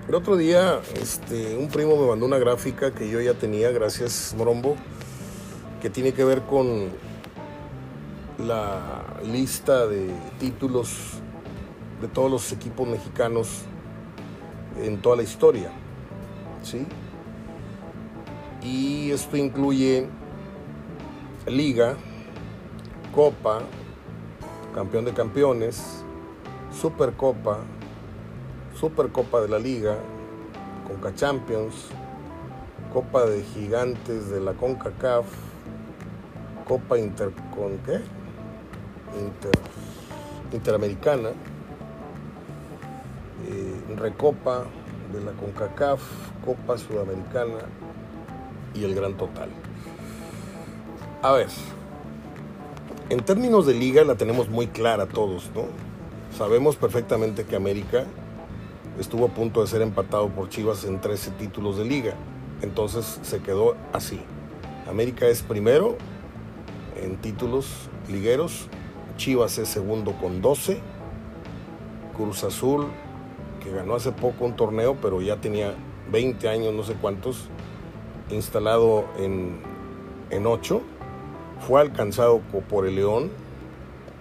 el 0.06 0.14
otro 0.14 0.36
día, 0.36 0.80
este, 0.94 1.56
un 1.56 1.68
primo 1.68 1.96
me 1.96 2.06
mandó 2.06 2.24
una 2.24 2.38
gráfica 2.38 2.92
que 2.94 3.10
yo 3.10 3.20
ya 3.20 3.34
tenía, 3.34 3.72
gracias 3.72 4.36
Morombo, 4.38 4.76
que 5.82 5.90
tiene 5.90 6.12
que 6.12 6.22
ver 6.22 6.42
con 6.42 6.90
la 8.38 9.18
lista 9.24 9.88
de 9.88 10.10
títulos 10.38 11.14
de 12.00 12.06
todos 12.06 12.30
los 12.30 12.52
equipos 12.52 12.86
mexicanos 12.86 13.64
en 14.80 15.00
toda 15.00 15.16
la 15.16 15.22
historia. 15.22 15.70
¿sí? 16.62 16.86
Y 18.62 19.10
esto 19.10 19.36
incluye 19.36 20.08
Liga, 21.46 21.96
Copa, 23.14 23.60
Campeón 24.74 25.04
de 25.04 25.12
Campeones, 25.12 26.04
Supercopa, 26.70 27.58
Supercopa 28.78 29.40
de 29.40 29.48
la 29.48 29.58
Liga, 29.58 29.96
Conca 30.86 31.14
Champions, 31.14 31.88
Copa 32.92 33.26
de 33.26 33.42
Gigantes 33.42 34.30
de 34.30 34.40
la 34.40 34.52
CONCACAF, 34.52 35.26
Copa 36.66 36.98
Inter, 36.98 37.30
¿con 37.54 37.78
qué? 37.78 38.00
Inter, 39.18 39.52
Interamericana, 40.52 41.30
eh, 43.46 43.94
Recopa 43.96 44.64
de 45.12 45.20
la 45.20 45.32
CONCACAF, 45.32 46.00
Copa 46.44 46.76
Sudamericana 46.76 47.58
y 48.74 48.84
el 48.84 48.94
Gran 48.94 49.16
Total. 49.16 49.48
A 51.22 51.32
ver, 51.32 51.48
en 53.10 53.20
términos 53.20 53.66
de 53.66 53.74
liga 53.74 54.04
la 54.04 54.16
tenemos 54.16 54.48
muy 54.48 54.66
clara 54.66 55.06
todos, 55.06 55.50
¿no? 55.54 55.64
Sabemos 56.36 56.76
perfectamente 56.76 57.44
que 57.44 57.56
América 57.56 58.04
estuvo 59.00 59.26
a 59.26 59.28
punto 59.28 59.60
de 59.60 59.66
ser 59.66 59.82
empatado 59.82 60.28
por 60.28 60.48
Chivas 60.48 60.84
en 60.84 61.00
13 61.00 61.32
títulos 61.32 61.78
de 61.78 61.84
liga. 61.84 62.14
Entonces 62.62 63.18
se 63.22 63.40
quedó 63.40 63.76
así. 63.92 64.20
América 64.88 65.26
es 65.26 65.42
primero 65.42 65.96
en 67.02 67.16
títulos 67.16 67.88
ligueros, 68.08 68.68
Chivas 69.16 69.58
es 69.58 69.68
segundo 69.68 70.12
con 70.12 70.40
12, 70.40 70.80
Cruz 72.16 72.44
Azul, 72.44 72.86
ganó 73.72 73.94
hace 73.94 74.12
poco 74.12 74.44
un 74.44 74.56
torneo, 74.56 74.96
pero 75.00 75.20
ya 75.20 75.36
tenía 75.36 75.74
20 76.10 76.48
años, 76.48 76.74
no 76.74 76.82
sé 76.82 76.94
cuántos, 76.94 77.48
instalado 78.30 79.04
en, 79.18 79.60
en 80.30 80.46
8, 80.46 80.80
fue 81.66 81.80
alcanzado 81.80 82.40
por 82.68 82.86
el 82.86 82.96
León, 82.96 83.30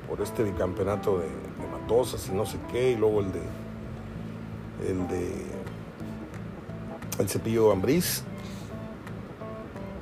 por 0.08 0.22
este 0.22 0.44
bicampeonato 0.44 1.20
de, 1.20 1.26
de 1.26 1.68
Matosas 1.72 2.28
y 2.30 2.36
no 2.36 2.46
sé 2.46 2.58
qué, 2.72 2.92
y 2.92 2.96
luego 2.96 3.20
el 3.22 3.32
de 3.32 3.42
el 4.88 5.08
de 5.08 5.58
el 7.20 7.30
cepillo 7.30 7.68
de 7.68 7.74
Ambriz. 7.74 8.24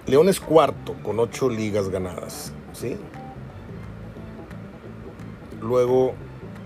León 0.05 0.29
es 0.29 0.39
cuarto 0.39 0.95
con 1.01 1.19
ocho 1.19 1.49
ligas 1.49 1.89
ganadas, 1.89 2.53
¿sí? 2.73 2.97
Luego 5.61 6.13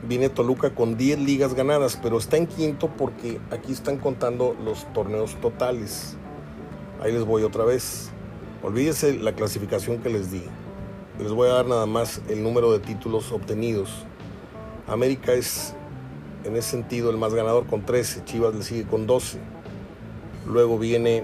viene 0.08 0.30
Toluca 0.30 0.72
con 0.72 0.98
10 0.98 1.20
ligas 1.20 1.54
ganadas, 1.54 2.00
pero 2.02 2.18
está 2.18 2.38
en 2.38 2.48
quinto 2.48 2.90
porque 2.98 3.40
aquí 3.52 3.72
están 3.72 3.98
contando 3.98 4.56
los 4.64 4.92
torneos 4.94 5.36
totales. 5.42 6.18
Ahí 7.02 7.12
les 7.12 7.26
voy 7.26 7.44
otra 7.44 7.66
vez. 7.66 8.12
Olvídese 8.62 9.14
la 9.16 9.34
clasificación 9.34 10.00
que 10.00 10.10
les 10.10 10.32
di. 10.32 10.44
Les 11.20 11.32
voy 11.32 11.50
a 11.50 11.54
dar 11.54 11.66
nada 11.66 11.86
más 11.86 12.22
el 12.30 12.44
número 12.44 12.72
de 12.72 12.80
títulos 12.80 13.32
obtenidos. 13.32 14.06
América 14.88 15.34
es 15.34 15.74
en 16.46 16.56
ese 16.56 16.72
sentido 16.72 17.10
el 17.10 17.18
más 17.18 17.34
ganador 17.34 17.68
con 17.68 17.86
13, 17.86 18.24
Chivas 18.26 18.56
le 18.56 18.64
sigue 18.64 18.84
con 18.84 19.06
12. 19.06 19.40
Luego 20.48 20.80
viene 20.80 21.24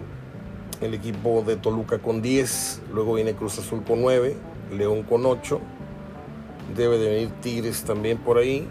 el 0.82 0.94
equipo 0.94 1.44
de 1.46 1.56
Toluca 1.56 2.00
con 2.00 2.22
10, 2.22 2.82
luego 2.94 3.14
viene 3.14 3.34
Cruz 3.34 3.58
Azul 3.58 3.84
con 3.84 4.02
9, 4.02 4.36
León 4.72 5.04
con 5.04 5.26
8, 5.26 5.60
debe 6.76 6.98
de 6.98 7.10
venir 7.10 7.30
Tigres 7.42 7.84
también 7.84 8.18
por 8.18 8.38
ahí. 8.38 8.68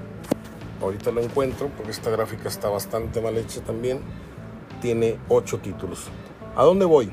Ahorita 0.81 1.11
lo 1.11 1.21
encuentro 1.21 1.71
porque 1.77 1.93
esta 1.93 2.11
gráfica 2.11 2.49
está 2.49 2.69
bastante 2.69 3.21
mal 3.21 3.37
hecha 3.37 3.61
también. 3.61 4.01
Tiene 4.81 5.19
8 5.29 5.59
títulos. 5.59 6.09
¿A 6.57 6.65
dónde 6.65 6.85
voy? 6.85 7.11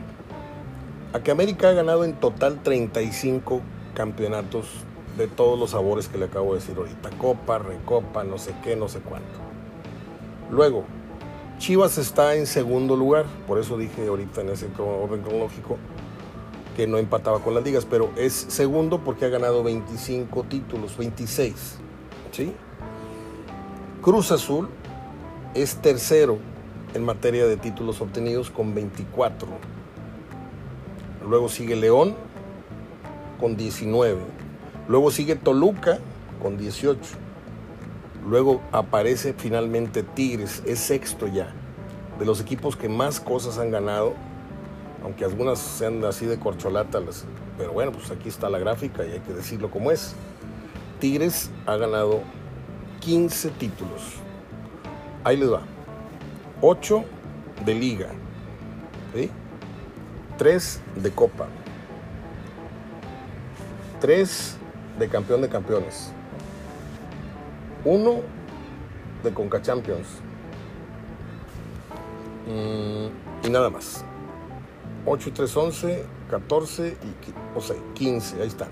A 1.14 1.20
que 1.20 1.32
América 1.32 1.70
ha 1.70 1.74
ganado 1.74 2.04
en 2.04 2.14
total 2.14 2.64
35 2.64 3.62
campeonatos 3.94 4.68
de 5.18 5.28
todos 5.28 5.60
los 5.60 5.72
sabores 5.72 6.08
que 6.08 6.18
le 6.18 6.26
acabo 6.26 6.54
de 6.54 6.60
decir 6.60 6.78
ahorita. 6.78 7.10
Copa, 7.18 7.60
recopa, 7.60 8.24
no 8.24 8.38
sé 8.38 8.54
qué, 8.64 8.76
no 8.76 8.88
sé 8.88 9.00
cuánto. 9.00 9.40
Luego, 10.50 10.86
Chivas 11.58 11.98
está 11.98 12.36
en 12.36 12.48
segundo 12.48 12.96
lugar, 12.96 13.26
por 13.48 13.60
eso 13.60 13.78
dije 13.78 14.08
ahorita 14.08 14.42
en 14.42 14.50
ese 14.50 14.68
orden 14.78 15.22
cronológico 15.22 15.78
que 16.82 16.88
no 16.88 16.98
empataba 16.98 17.44
con 17.44 17.54
las 17.54 17.64
ligas, 17.64 17.86
pero 17.86 18.10
es 18.16 18.34
segundo 18.34 19.02
porque 19.02 19.26
ha 19.26 19.30
ganado 19.30 19.62
25 19.62 20.46
títulos, 20.46 20.98
26. 20.98 21.54
¿sí? 22.32 22.54
Cruz 24.02 24.32
Azul 24.32 24.68
es 25.54 25.76
tercero 25.76 26.40
en 26.96 27.06
materia 27.06 27.46
de 27.46 27.56
títulos 27.56 28.02
obtenidos 28.02 28.50
con 28.50 28.74
24. 28.74 29.48
Luego 31.30 31.50
sigue 31.50 31.76
León 31.76 32.16
con 33.40 33.56
19. 33.56 34.18
Luego 34.88 35.12
sigue 35.12 35.36
Toluca 35.36 36.00
con 36.42 36.58
18. 36.58 37.00
Luego 38.28 38.60
aparece 38.72 39.36
finalmente 39.38 40.02
Tigres, 40.02 40.64
es 40.66 40.80
sexto 40.80 41.28
ya. 41.28 41.54
De 42.18 42.26
los 42.26 42.42
equipos 42.42 42.76
que 42.76 42.90
más 42.90 43.20
cosas 43.20 43.60
han 43.60 43.70
ganado, 43.70 44.16
aunque 45.04 45.26
algunas 45.26 45.60
sean 45.60 46.04
así 46.06 46.26
de 46.26 46.40
corcholata, 46.40 47.00
pero 47.58 47.74
bueno, 47.74 47.92
pues 47.92 48.12
aquí 48.12 48.30
está 48.30 48.50
la 48.50 48.60
gráfica 48.60 49.06
y 49.06 49.12
hay 49.12 49.20
que 49.20 49.34
decirlo 49.34 49.70
como 49.72 49.92
es. 49.92 50.16
Tigres 51.00 51.50
ha 51.66 51.76
ganado 51.78 52.22
15 53.00 53.50
títulos. 53.52 54.02
Ahí 55.24 55.38
les 55.38 55.52
va. 55.52 55.62
8 56.62 57.04
de 57.66 57.74
liga. 57.74 58.10
¿sí? 59.16 59.30
3 60.38 60.82
de 60.96 61.12
copa. 61.12 61.48
3 64.00 64.58
de 65.00 65.08
campeón 65.10 65.42
de 65.42 65.50
campeones. 65.50 66.12
1 67.86 68.22
de 69.24 69.34
Conca 69.34 69.62
Champions. 69.62 70.08
Mm, 72.48 73.48
y 73.48 73.50
nada 73.50 73.70
más. 73.70 74.04
8 75.06 75.30
y 75.30 75.32
3, 75.32 75.58
11, 75.58 76.06
14 76.30 76.88
y 76.90 77.58
o 77.58 77.62
sea, 77.62 77.76
15, 77.96 78.42
ahí 78.42 78.48
están. 78.48 78.70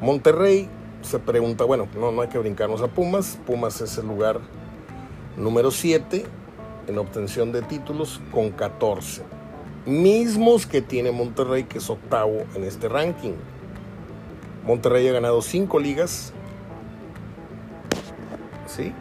Monterrey 0.00 0.68
se 1.02 1.18
pregunta, 1.18 1.64
bueno, 1.64 1.88
no, 1.98 2.12
no 2.12 2.22
hay 2.22 2.28
que 2.28 2.38
brincarnos 2.38 2.80
a 2.82 2.88
Pumas. 2.88 3.38
Pumas 3.46 3.80
es 3.80 3.98
el 3.98 4.06
lugar 4.06 4.40
número 5.36 5.70
7 5.70 6.24
en 6.86 6.98
obtención 6.98 7.52
de 7.52 7.62
títulos 7.62 8.20
con 8.32 8.50
14. 8.50 9.22
Mismos 9.86 10.66
que 10.66 10.80
tiene 10.80 11.12
Monterrey, 11.12 11.64
que 11.64 11.78
es 11.78 11.90
octavo 11.90 12.44
en 12.54 12.64
este 12.64 12.88
ranking. 12.88 13.34
Monterrey 14.64 15.06
ha 15.08 15.12
ganado 15.12 15.42
5 15.42 15.78
ligas. 15.78 16.32
¿Sí? 18.66 18.92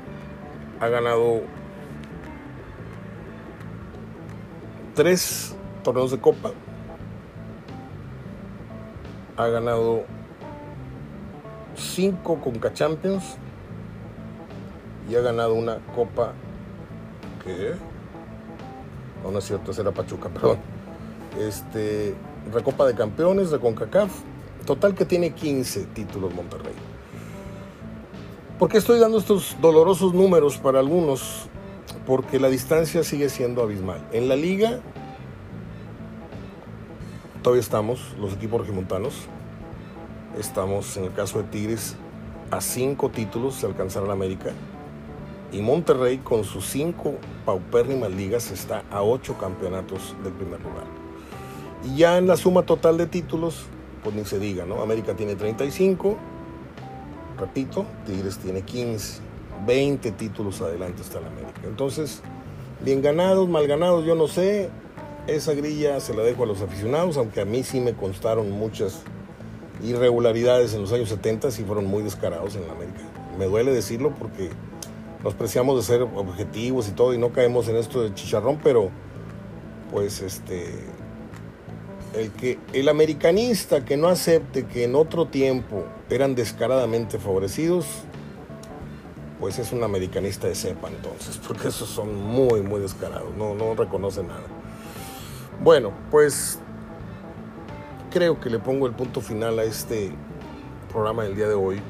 Ha 0.82 0.88
ganado 0.90 1.42
3 4.96 5.56
torneos 5.84 6.12
de 6.12 6.20
copa. 6.20 6.52
Ha 9.38 9.48
ganado 9.48 10.04
5 11.76 12.42
Conca 12.42 12.74
Champions 12.74 13.38
y 15.10 15.16
ha 15.16 15.22
ganado 15.22 15.54
una 15.54 15.80
copa 15.96 16.34
que 17.44 17.76
no, 19.32 19.40
es 19.40 19.46
cierto, 19.46 19.72
era 19.80 19.92
Pachuca, 19.92 20.30
perdón. 20.34 20.58
Este, 21.40 22.16
Recopa 22.52 22.86
de 22.86 22.94
Campeones 22.94 23.52
de 23.52 23.60
CONCACAF. 23.60 24.12
Total 24.66 24.96
que 24.96 25.06
tiene 25.06 25.34
15 25.34 25.86
títulos 25.88 26.34
Monterrey. 26.34 26.74
¿Por 28.58 28.70
qué 28.70 28.78
estoy 28.78 29.00
dando 29.00 29.18
estos 29.18 29.58
dolorosos 29.62 30.14
números 30.14 30.58
para 30.58 30.80
algunos? 30.80 31.48
Porque 32.06 32.40
la 32.40 32.50
distancia 32.50 33.04
sigue 33.04 33.30
siendo 33.30 33.62
abismal. 33.62 34.02
En 34.14 34.30
la 34.30 34.36
liga 34.36 34.80
todavía 37.44 37.62
estamos, 37.62 38.16
los 38.20 38.34
equipos 38.34 38.62
regimontanos, 38.62 39.14
estamos 40.40 40.96
en 40.98 41.04
el 41.04 41.14
caso 41.14 41.40
de 41.40 41.44
Tigres 41.44 41.96
a 42.50 42.62
5 42.62 43.10
títulos 43.10 43.62
de 43.62 43.68
alcanzar 43.68 44.04
la 44.04 44.14
América. 44.14 44.52
Y 45.52 45.62
Monterrey 45.62 46.20
con 46.20 46.46
sus 46.46 46.66
5 46.68 47.16
paupérrimas 47.46 48.12
ligas 48.12 48.50
está 48.50 48.84
a 48.90 49.04
8 49.04 49.38
campeonatos 49.38 50.16
del 50.24 50.34
primer 50.34 50.62
lugar. 50.62 50.86
Y 51.84 51.98
ya 51.98 52.18
en 52.18 52.28
la 52.28 52.38
suma 52.38 52.64
total 52.64 52.98
de 52.98 53.08
títulos, 53.08 53.66
pues 54.04 54.16
ni 54.16 54.24
se 54.24 54.40
diga, 54.40 54.66
¿no? 54.66 54.82
América 54.82 55.14
tiene 55.14 55.36
35, 55.36 56.18
repito, 57.38 57.86
Tigres 58.06 58.38
tiene 58.38 58.62
15, 58.62 59.22
20 59.68 60.12
títulos 60.14 60.62
adelante 60.62 61.02
está 61.02 61.20
la 61.20 61.28
América. 61.28 61.62
Entonces, 61.66 62.22
bien 62.82 63.02
ganados, 63.02 63.50
mal 63.50 63.68
ganados, 63.68 64.06
yo 64.06 64.16
no 64.16 64.28
sé, 64.28 64.70
esa 65.28 65.54
grilla 65.54 66.00
se 66.00 66.14
la 66.14 66.24
dejo 66.24 66.44
a 66.44 66.46
los 66.46 66.62
aficionados, 66.62 67.18
aunque 67.18 67.42
a 67.42 67.46
mí 67.46 67.64
sí 67.64 67.80
me 67.80 67.94
constaron 67.94 68.52
muchas 68.52 69.02
irregularidades 69.84 70.74
en 70.74 70.82
los 70.82 70.92
años 70.92 71.10
70 71.10 71.50
y 71.50 71.64
fueron 71.64 71.86
muy 71.86 72.04
descarados 72.04 72.56
en 72.56 72.68
la 72.68 72.74
América. 72.74 73.00
Me 73.38 73.46
duele 73.46 73.72
decirlo 73.72 74.14
porque 74.18 74.50
nos 75.24 75.34
preciamos 75.34 75.78
de 75.78 75.84
ser 75.84 76.02
objetivos 76.02 76.88
y 76.90 76.92
todo 76.92 77.14
y 77.14 77.18
no 77.18 77.32
caemos 77.32 77.68
en 77.68 77.78
esto 77.78 78.04
de 78.04 78.14
chicharrón, 78.14 78.60
pero 78.64 78.90
pues 79.92 80.22
este 80.22 80.74
el 82.14 82.32
que 82.32 82.60
el 82.74 82.90
americanista 82.90 83.84
que 83.86 83.98
no 83.98 84.08
acepte 84.08 84.66
que 84.66 84.84
en 84.84 84.96
otro 84.96 85.28
tiempo 85.28 85.86
eran 86.10 86.36
descaradamente 86.36 87.18
favorecidos, 87.18 87.86
pues 89.40 89.58
es 89.58 89.72
un 89.72 89.84
americanista 89.84 90.48
de 90.48 90.56
cepa 90.56 90.90
entonces, 90.90 91.40
porque 91.48 91.70
esos 91.70 91.90
son 91.90 92.14
muy 92.14 92.62
muy 92.62 92.82
descarados, 92.82 93.36
no 93.36 93.56
no 93.56 93.74
reconocen 93.74 94.28
nada. 94.28 94.63
Bueno, 95.64 95.94
pues 96.12 96.60
creo 98.12 98.38
que 98.38 98.50
le 98.50 98.60
pongo 98.60 98.86
el 98.86 98.92
punto 98.92 99.22
final 99.22 99.60
a 99.60 99.64
este 99.64 100.14
programa 100.92 101.24
del 101.24 101.38
día 101.38 101.48
de 101.48 101.54
hoy, 101.54 101.82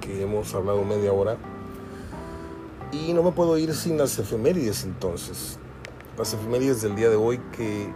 que 0.00 0.22
hemos 0.22 0.54
hablado 0.54 0.82
media 0.82 1.12
hora. 1.12 1.36
Y 2.92 3.12
no 3.12 3.22
me 3.22 3.32
puedo 3.32 3.58
ir 3.58 3.74
sin 3.74 3.98
las 3.98 4.18
efemérides 4.18 4.84
entonces. 4.84 5.58
Las 6.16 6.32
efemérides 6.32 6.80
del 6.80 6.96
día 6.96 7.10
de 7.10 7.16
hoy 7.16 7.38
que 7.52 7.92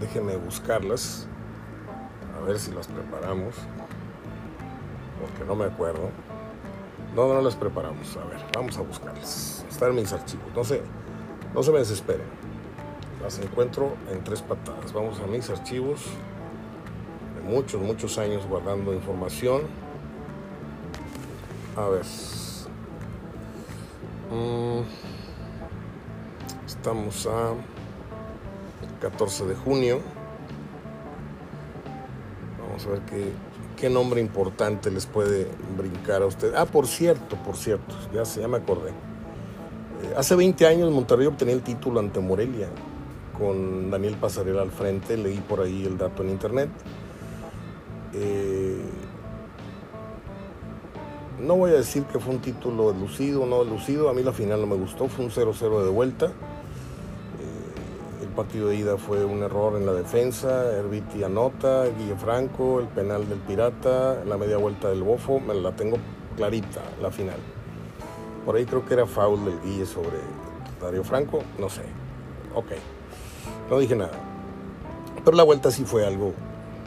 déjenme 0.00 0.36
buscarlas. 0.36 1.26
A 2.38 2.46
ver 2.46 2.58
si 2.58 2.72
las 2.72 2.86
preparamos. 2.86 3.56
Porque 5.20 5.44
no 5.46 5.54
me 5.54 5.66
acuerdo. 5.66 6.08
No, 7.14 7.28
no 7.28 7.42
las 7.42 7.56
preparamos. 7.56 8.16
A 8.16 8.24
ver, 8.24 8.38
vamos 8.54 8.78
a 8.78 8.80
buscarlas. 8.80 9.66
Están 9.68 9.90
en 9.90 9.96
mis 9.96 10.14
archivos. 10.14 10.46
No 10.56 10.64
se, 10.64 10.80
no 11.52 11.62
se 11.62 11.72
me 11.72 11.80
desesperen. 11.80 12.43
Las 13.24 13.38
encuentro 13.38 13.94
en 14.12 14.22
tres 14.22 14.42
patadas. 14.42 14.92
Vamos 14.92 15.18
a 15.18 15.26
mis 15.26 15.48
archivos. 15.48 16.02
De 17.34 17.50
muchos, 17.50 17.80
muchos 17.80 18.18
años 18.18 18.46
guardando 18.46 18.92
información. 18.92 19.62
A 21.74 21.88
ver. 21.88 22.04
Mm. 24.30 24.82
Estamos 26.66 27.26
a 27.26 27.54
14 29.00 29.46
de 29.46 29.54
junio. 29.54 30.00
Vamos 32.60 32.84
a 32.84 32.90
ver 32.90 33.00
qué, 33.06 33.32
qué 33.78 33.88
nombre 33.88 34.20
importante 34.20 34.90
les 34.90 35.06
puede 35.06 35.48
brincar 35.78 36.20
a 36.20 36.26
ustedes. 36.26 36.52
Ah, 36.58 36.66
por 36.66 36.86
cierto, 36.86 37.36
por 37.36 37.56
cierto, 37.56 37.94
ya, 38.12 38.24
ya 38.24 38.48
me 38.48 38.58
acordé. 38.58 38.90
Eh, 38.90 40.14
hace 40.14 40.36
20 40.36 40.66
años 40.66 40.92
Monterrey 40.92 41.26
obtenía 41.26 41.54
el 41.54 41.62
título 41.62 42.00
ante 42.00 42.20
Morelia 42.20 42.68
con 43.38 43.90
Daniel 43.90 44.16
Pasarela 44.16 44.62
al 44.62 44.70
frente. 44.70 45.16
Leí 45.16 45.38
por 45.38 45.60
ahí 45.60 45.84
el 45.84 45.98
dato 45.98 46.22
en 46.22 46.30
internet. 46.30 46.70
Eh, 48.14 48.80
no 51.40 51.56
voy 51.56 51.72
a 51.72 51.74
decir 51.74 52.04
que 52.04 52.18
fue 52.18 52.34
un 52.34 52.40
título 52.40 52.92
lucido 52.92 53.42
o 53.42 53.46
no 53.46 53.64
lucido. 53.64 54.08
A 54.08 54.14
mí 54.14 54.22
la 54.22 54.32
final 54.32 54.60
no 54.60 54.66
me 54.66 54.76
gustó. 54.76 55.08
Fue 55.08 55.24
un 55.24 55.30
0-0 55.30 55.84
de 55.84 55.90
vuelta. 55.90 56.26
Eh, 56.26 58.22
el 58.22 58.28
partido 58.28 58.68
de 58.68 58.76
ida 58.76 58.96
fue 58.96 59.24
un 59.24 59.42
error 59.42 59.76
en 59.76 59.84
la 59.84 59.92
defensa. 59.92 60.72
Herbiti 60.76 61.22
anota, 61.22 61.84
Guille 61.86 62.16
Franco, 62.16 62.80
el 62.80 62.86
penal 62.86 63.28
del 63.28 63.38
Pirata, 63.38 64.24
la 64.24 64.38
media 64.38 64.56
vuelta 64.56 64.88
del 64.88 65.02
Bofo. 65.02 65.40
Me 65.40 65.54
la 65.54 65.72
tengo 65.72 65.98
clarita, 66.36 66.80
la 67.02 67.10
final. 67.10 67.38
Por 68.44 68.56
ahí 68.56 68.64
creo 68.64 68.84
que 68.84 68.94
era 68.94 69.06
foul 69.06 69.44
del 69.44 69.60
Guille 69.60 69.86
sobre 69.86 70.18
Dario 70.80 71.02
Franco. 71.02 71.42
No 71.58 71.68
sé. 71.68 71.82
Ok. 72.54 72.72
No 73.70 73.78
dije 73.78 73.96
nada. 73.96 74.12
Pero 75.24 75.36
la 75.36 75.42
vuelta 75.42 75.70
sí 75.70 75.84
fue 75.84 76.06
algo, 76.06 76.32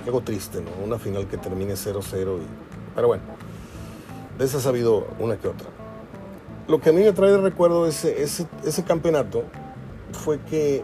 algo 0.05 0.21
triste, 0.21 0.61
¿no? 0.61 0.85
Una 0.85 0.99
final 0.99 1.27
que 1.27 1.37
termine 1.37 1.73
0-0. 1.73 2.37
Y... 2.37 2.41
Pero 2.95 3.07
bueno 3.07 3.23
de 4.37 4.45
esas 4.45 4.65
ha 4.65 4.69
habido 4.69 5.07
una 5.19 5.37
que 5.37 5.47
otra. 5.47 5.67
Lo 6.67 6.79
que 6.79 6.89
a 6.89 6.93
mí 6.93 7.01
me 7.01 7.11
trae 7.13 7.31
de 7.31 7.37
recuerdo 7.37 7.87
ese, 7.87 8.21
ese, 8.21 8.45
ese 8.65 8.83
campeonato 8.83 9.43
fue 10.11 10.39
que 10.41 10.83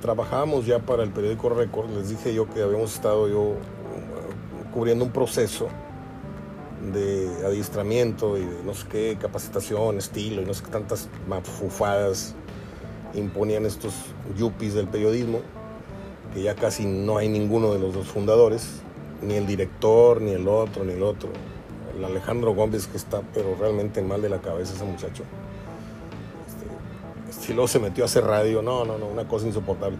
trabajábamos 0.00 0.66
ya 0.66 0.78
para 0.78 1.02
el 1.02 1.10
periódico 1.10 1.50
Record. 1.50 1.90
Les 1.90 2.08
dije 2.08 2.32
yo 2.32 2.48
que 2.48 2.62
habíamos 2.62 2.94
estado 2.94 3.28
yo 3.28 3.40
uh, 3.40 3.56
cubriendo 4.72 5.04
un 5.04 5.10
proceso 5.10 5.68
de 6.92 7.28
adiestramiento 7.46 8.38
y 8.38 8.44
de 8.44 8.64
no 8.64 8.74
sé 8.74 8.86
qué, 8.88 9.18
capacitación, 9.20 9.98
estilo 9.98 10.42
y 10.42 10.44
no 10.44 10.54
sé 10.54 10.64
qué 10.64 10.70
tantas 10.70 11.08
mafufadas 11.28 12.34
imponían 13.14 13.66
estos 13.66 13.94
yuppies 14.36 14.74
del 14.74 14.88
periodismo, 14.88 15.40
que 16.34 16.42
ya 16.42 16.54
casi 16.54 16.86
no 16.86 17.18
hay 17.18 17.28
ninguno 17.28 17.72
de 17.72 17.78
los 17.78 17.94
dos 17.94 18.08
fundadores, 18.08 18.80
ni 19.20 19.34
el 19.34 19.46
director, 19.46 20.20
ni 20.20 20.32
el 20.32 20.48
otro, 20.48 20.84
ni 20.84 20.92
el 20.92 21.02
otro 21.02 21.30
el 21.96 22.04
Alejandro 22.04 22.54
Gómez 22.54 22.86
que 22.86 22.96
está 22.96 23.22
pero 23.34 23.56
realmente 23.58 24.02
mal 24.02 24.22
de 24.22 24.28
la 24.28 24.40
cabeza 24.40 24.74
ese 24.74 24.84
muchacho. 24.84 25.24
Este, 26.48 27.40
si 27.44 27.52
luego 27.52 27.68
se 27.68 27.78
metió 27.78 28.04
a 28.04 28.06
hacer 28.06 28.24
radio, 28.24 28.62
no, 28.62 28.84
no, 28.84 28.98
no, 28.98 29.06
una 29.06 29.26
cosa 29.28 29.46
insoportable. 29.46 29.98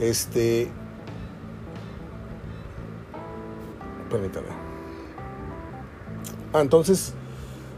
Este. 0.00 0.70
Permítame. 4.10 4.48
Ah, 6.52 6.60
entonces. 6.60 7.14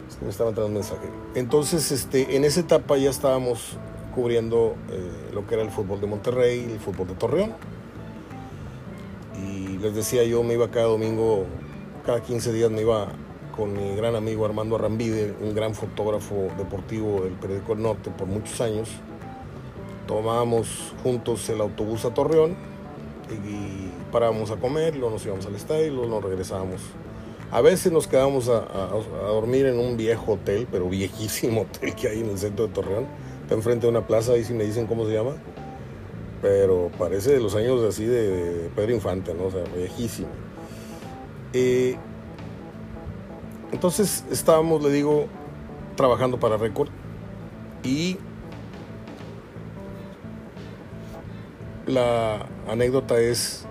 Es 0.08 0.16
que 0.16 0.24
me 0.24 0.30
estaba 0.30 0.50
entrando 0.50 0.68
un 0.68 0.74
mensaje. 0.74 1.08
Entonces, 1.34 1.90
este, 1.90 2.36
en 2.36 2.44
esa 2.44 2.60
etapa 2.60 2.96
ya 2.96 3.10
estábamos 3.10 3.78
cubriendo 4.14 4.76
eh, 4.90 5.32
lo 5.32 5.46
que 5.46 5.54
era 5.54 5.62
el 5.62 5.70
fútbol 5.70 6.00
de 6.00 6.06
Monterrey, 6.06 6.68
el 6.72 6.78
fútbol 6.78 7.08
de 7.08 7.14
Torreón. 7.14 7.52
Y 9.36 9.78
les 9.78 9.94
decía 9.94 10.24
yo, 10.24 10.42
me 10.42 10.54
iba 10.54 10.70
cada 10.70 10.86
domingo, 10.86 11.44
cada 12.06 12.22
15 12.22 12.52
días 12.52 12.70
me 12.70 12.82
iba 12.82 13.08
con 13.56 13.72
mi 13.72 13.94
gran 13.94 14.16
amigo 14.16 14.44
Armando 14.44 14.76
Arrambide, 14.76 15.34
un 15.40 15.54
gran 15.54 15.74
fotógrafo 15.74 16.48
deportivo 16.58 17.22
del 17.22 17.34
periódico 17.34 17.72
El 17.74 17.82
Norte 17.82 18.10
por 18.10 18.26
muchos 18.26 18.60
años. 18.60 18.88
Tomábamos 20.06 20.92
juntos 21.02 21.48
el 21.48 21.60
autobús 21.60 22.04
a 22.04 22.12
Torreón 22.12 22.56
y 23.30 23.90
parábamos 24.12 24.50
a 24.50 24.56
comer, 24.56 24.96
luego 24.96 25.10
nos 25.10 25.24
íbamos 25.24 25.46
al 25.46 25.54
estadio 25.54 25.86
y 25.86 25.90
luego 25.90 26.08
nos 26.08 26.24
regresábamos. 26.24 26.80
A 27.50 27.60
veces 27.60 27.92
nos 27.92 28.08
quedábamos 28.08 28.48
a, 28.48 28.64
dormir 29.28 29.66
en 29.66 29.78
un 29.78 29.96
viejo 29.96 30.32
hotel, 30.32 30.66
pero 30.70 30.88
viejísimo 30.88 31.60
hotel 31.72 31.94
que 31.94 32.08
hay 32.08 32.20
en 32.20 32.30
el 32.30 32.38
centro 32.38 32.66
de 32.66 32.72
Torreón. 32.72 33.06
Está 33.44 33.56
enfrente 33.56 33.86
de 33.86 33.90
una 33.90 34.06
plaza, 34.06 34.32
ahí 34.32 34.42
si 34.42 34.54
me 34.54 34.64
dicen 34.64 34.86
cómo 34.86 35.04
se 35.04 35.12
llama. 35.12 35.32
Pero 36.40 36.90
parece 36.98 37.34
de 37.34 37.40
los 37.40 37.54
años 37.54 37.82
así 37.84 38.06
de, 38.06 38.70
Pedro 38.74 38.92
Infante, 38.92 39.34
¿no? 39.34 39.44
O 39.44 39.50
sea, 39.50 39.64
viejísimo. 39.76 40.28
Eh, 41.52 41.94
entonces 43.70 44.24
estábamos, 44.30 44.82
le 44.82 44.90
digo, 44.90 45.26
trabajando 45.94 46.40
para 46.40 46.56
Record 46.56 46.88
y 47.82 48.16
la 51.86 52.46
anécdota 52.66 53.20
es 53.20 53.66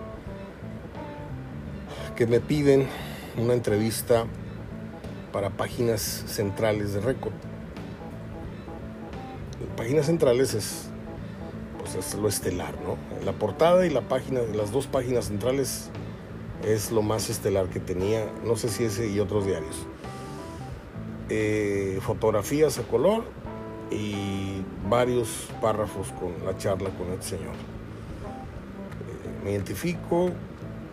que 2.15 2.27
me 2.27 2.39
piden 2.39 2.87
una 3.37 3.53
entrevista 3.53 4.25
para 5.31 5.49
páginas 5.49 6.01
centrales 6.27 6.93
de 6.93 7.01
Record. 7.01 7.33
Páginas 9.77 10.05
centrales 10.05 10.53
es, 10.53 10.85
pues 11.79 11.95
es 11.95 12.13
lo 12.15 12.27
estelar, 12.27 12.75
¿no? 12.81 12.97
La 13.25 13.33
portada 13.33 13.85
y 13.85 13.89
la 13.89 14.01
página, 14.01 14.41
las 14.55 14.71
dos 14.71 14.87
páginas 14.87 15.25
centrales 15.25 15.89
es 16.65 16.91
lo 16.91 17.01
más 17.01 17.29
estelar 17.29 17.67
que 17.67 17.79
tenía, 17.79 18.31
no 18.45 18.55
sé 18.55 18.69
si 18.69 18.85
ese 18.85 19.07
y 19.07 19.19
otros 19.19 19.45
diarios. 19.45 19.85
Eh, 21.29 21.99
fotografías 22.01 22.77
a 22.79 22.83
color 22.83 23.23
y 23.89 24.61
varios 24.89 25.47
párrafos 25.61 26.07
con 26.19 26.45
la 26.45 26.57
charla 26.57 26.89
con 26.91 27.11
el 27.11 27.21
señor. 27.21 27.53
Eh, 27.53 29.43
me 29.43 29.51
identifico. 29.51 30.31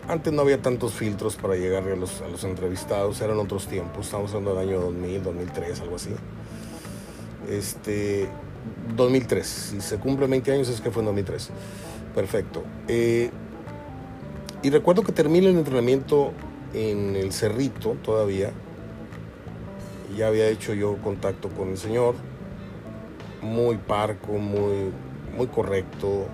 Antes 0.09 0.33
no 0.33 0.43
había 0.43 0.61
tantos 0.61 0.95
filtros 0.95 1.37
para 1.37 1.55
llegar 1.55 1.85
a 1.85 1.95
los, 1.95 2.21
a 2.23 2.29
los 2.29 2.43
entrevistados, 2.43 3.21
eran 3.21 3.39
otros 3.39 3.69
tiempos, 3.69 4.07
estamos 4.07 4.31
hablando 4.31 4.57
del 4.57 4.69
año 4.69 4.81
2000, 4.81 5.23
2003, 5.23 5.81
algo 5.83 5.97
así. 5.97 6.11
Este, 7.49 8.29
2003, 8.97 9.47
si 9.47 9.81
se 9.81 9.99
cumple 9.99 10.27
20 10.27 10.53
años 10.53 10.69
es 10.69 10.81
que 10.81 10.91
fue 10.91 11.03
en 11.03 11.07
2003. 11.07 11.51
Perfecto. 12.15 12.65
Eh, 12.89 13.31
y 14.63 14.71
recuerdo 14.71 15.03
que 15.03 15.13
terminé 15.13 15.49
el 15.49 15.57
entrenamiento 15.57 16.33
en 16.75 17.17
el 17.17 17.33
Cerrito 17.33 17.97
todavía, 18.03 18.51
ya 20.17 20.29
había 20.29 20.49
hecho 20.49 20.75
yo 20.75 20.97
contacto 20.99 21.49
con 21.49 21.71
el 21.71 21.79
señor, 21.79 22.15
muy 23.43 23.77
parco, 23.77 24.33
muy, 24.33 24.93
muy 25.37 25.47
correcto, 25.47 26.27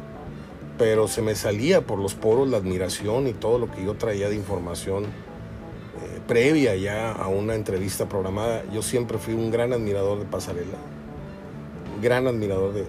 pero 0.79 1.09
se 1.09 1.23
me 1.23 1.35
salía 1.35 1.87
por 1.87 1.99
los 1.99 2.15
poros 2.15 2.49
la 2.49 2.57
admiración 2.57 3.29
y 3.29 3.33
todo 3.33 3.59
lo 3.59 3.71
que 3.71 3.85
yo 3.85 3.95
traía 3.95 4.29
de 4.29 4.35
información 4.35 5.05
eh, 5.05 6.21
previa 6.27 6.75
ya 6.75 7.13
a 7.13 7.29
una 7.29 7.55
entrevista 7.55 8.09
programada. 8.09 8.65
Yo 8.73 8.83
siempre 8.83 9.19
fui 9.19 9.35
un 9.35 9.51
gran 9.51 9.73
admirador 9.73 10.19
de 10.19 10.25
Pasarela, 10.25 10.79
gran 12.01 12.27
admirador 12.27 12.73
de, 12.73 12.85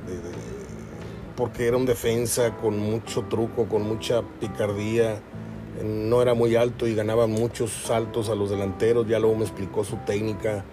porque 1.36 1.68
era 1.68 1.78
un 1.78 1.86
defensa 1.86 2.58
con 2.58 2.78
mucho 2.80 3.24
truco, 3.24 3.68
con 3.68 3.84
mucha 3.84 4.24
picardía. 4.39 5.22
No 5.84 6.24
era 6.24 6.34
muy 6.34 6.55
alto 6.55 6.88
y 6.88 6.95
ganaba 6.95 7.28
muchos 7.28 7.72
saltos 7.72 8.30
a 8.30 8.36
los 8.36 8.49
delanteros, 8.49 9.08
ya 9.08 9.20
luego 9.20 9.36
me 9.36 9.43
explicó 9.43 9.84
su 9.84 9.97
técnica, 9.97 10.66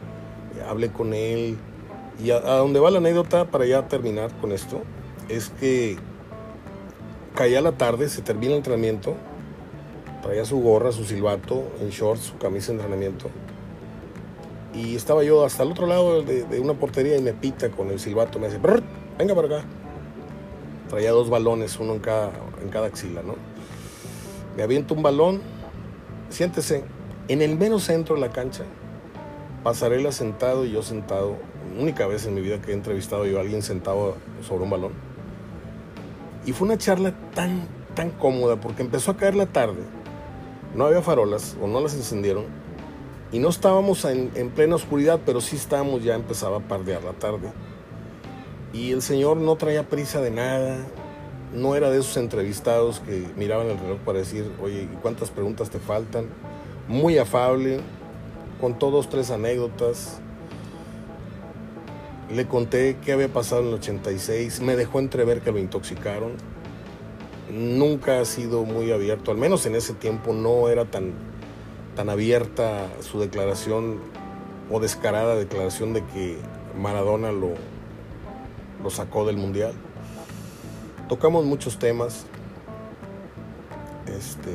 hablé 0.67 0.91
con 0.91 1.13
él. 1.13 1.59
Y 2.23 2.31
a, 2.31 2.41
donde 2.41 2.81
va 2.81 2.91
la 2.91 2.99
anécdota 2.99 3.51
para 3.51 3.67
ya 3.67 3.87
terminar 3.89 4.31
con 4.41 4.53
esto, 4.53 4.81
es 5.29 5.51
que 5.51 5.99
caía 7.35 7.61
la 7.61 7.73
tarde, 7.73 8.09
se 8.09 8.23
termina 8.23 8.53
el 8.53 8.59
entrenamiento, 8.59 9.15
traía 10.23 10.47
su 10.47 10.61
gorra, 10.61 10.93
su 10.93 11.05
silbato, 11.05 11.65
en 11.81 11.91
shorts, 11.91 12.25
su 12.25 12.39
camisa 12.39 12.69
de 12.69 12.79
entrenamiento. 12.79 13.29
Y 14.75 14.97
estaba 14.97 15.23
yo 15.23 15.45
hasta 15.45 15.63
el 15.63 15.71
otro 15.71 15.87
lado 15.87 16.23
de, 16.23 16.61
una 16.61 16.75
portería 16.75 17.17
y 17.17 17.23
me 17.23 17.33
pita 17.33 17.71
con 17.71 17.91
el 17.91 18.01
silbato, 18.01 18.39
me 18.39 18.49
dice, 18.49 18.59
venga 19.19 19.35
para 19.35 19.47
acá. 19.47 19.67
Traía 20.89 21.13
dos 21.13 21.31
balones, 21.31 21.79
uno 21.79 21.95
en 21.95 22.01
cada, 22.01 22.33
en 22.61 22.69
cada 22.69 22.87
axila, 22.87 23.23
¿no? 23.23 23.35
me 24.57 24.63
aviento 24.63 24.95
un 24.95 25.03
balón, 25.03 25.41
siéntese 26.29 26.85
en 27.29 27.43
el 27.43 27.57
menos 27.57 27.85
centro 27.85 28.15
de 28.15 28.21
la 28.21 28.31
cancha, 28.31 28.65
Pasarela 29.63 30.13
sentado 30.13 30.67
y 30.67 30.73
yo 30.73 30.83
sentado, 30.83 31.37
única 31.81 32.07
vez 32.07 32.27
en 32.27 32.35
mi 32.35 32.43
vida 32.43 32.61
que 32.61 32.73
he 32.73 32.75
entrevistado 32.75 33.23
a 33.23 33.41
alguien 33.41 33.63
sentado 33.63 34.15
sobre 34.47 34.65
un 34.65 34.71
balón. 34.71 34.93
Y 36.45 36.53
fue 36.53 36.67
una 36.67 36.77
charla 36.77 37.15
tan, 37.35 37.67
tan 37.95 38.11
cómoda 38.11 38.61
porque 38.61 38.83
empezó 38.83 39.13
a 39.13 39.17
caer 39.17 39.35
la 39.35 39.47
tarde, 39.47 39.81
no 40.75 40.85
había 40.85 41.01
farolas 41.01 41.57
o 41.63 41.67
no 41.67 41.81
las 41.81 41.95
encendieron 41.95 42.45
y 43.35 43.41
no 43.41 43.49
estábamos 43.49 44.05
en, 44.05 44.31
en 44.37 44.51
plena 44.51 44.77
oscuridad, 44.77 45.19
pero 45.27 45.41
sí 45.41 45.57
estábamos, 45.57 46.05
ya 46.05 46.15
empezaba 46.15 46.59
a 46.59 46.61
pardear 46.61 47.03
la 47.03 47.15
tarde. 47.15 47.51
Y 48.73 48.93
el 48.93 49.03
señor 49.03 49.39
no 49.39 49.57
traía 49.57 49.89
prisa 49.89 50.21
de 50.21 50.31
nada, 50.31 50.79
no 51.53 51.75
era 51.75 51.91
de 51.91 51.99
esos 51.99 52.17
entrevistados 52.17 53.01
que 53.01 53.27
miraban 53.35 53.67
el 53.67 53.77
reloj 53.77 53.99
para 54.05 54.21
decir, 54.21 54.49
oye, 54.63 54.89
¿cuántas 55.03 55.31
preguntas 55.31 55.69
te 55.69 55.81
faltan? 55.81 56.27
Muy 56.87 57.19
afable, 57.19 57.81
contó 58.61 58.93
dos, 58.93 59.09
tres 59.09 59.33
anécdotas. 59.33 60.21
Le 62.33 62.47
conté 62.47 62.99
qué 63.05 63.15
había 63.15 63.29
pasado 63.29 63.63
en 63.63 63.69
el 63.69 63.75
86, 63.75 64.61
me 64.61 64.77
dejó 64.77 65.01
entrever 65.01 65.41
que 65.41 65.51
lo 65.51 65.59
intoxicaron. 65.59 66.35
Nunca 67.51 68.21
ha 68.21 68.25
sido 68.27 68.63
muy 68.63 68.93
abierto, 68.93 69.33
al 69.33 69.39
menos 69.39 69.67
en 69.67 69.75
ese 69.75 69.93
tiempo 69.93 70.33
no 70.33 70.69
era 70.69 70.85
tan, 70.85 71.15
tan 71.95 72.09
abierta 72.11 72.89
su 73.01 73.21
declaración 73.21 74.01
o 74.71 74.81
descarada 74.81 75.37
declaración 75.37 75.93
de 75.93 76.05
que 76.07 76.39
Maradona 76.79 77.31
lo, 77.33 77.55
lo 78.83 78.91
sacó 78.91 79.27
del 79.27 79.37
Mundial. 79.37 79.75
Tocamos 81.09 81.45
muchos 81.45 81.79
temas. 81.79 82.27
Este, 84.07 84.51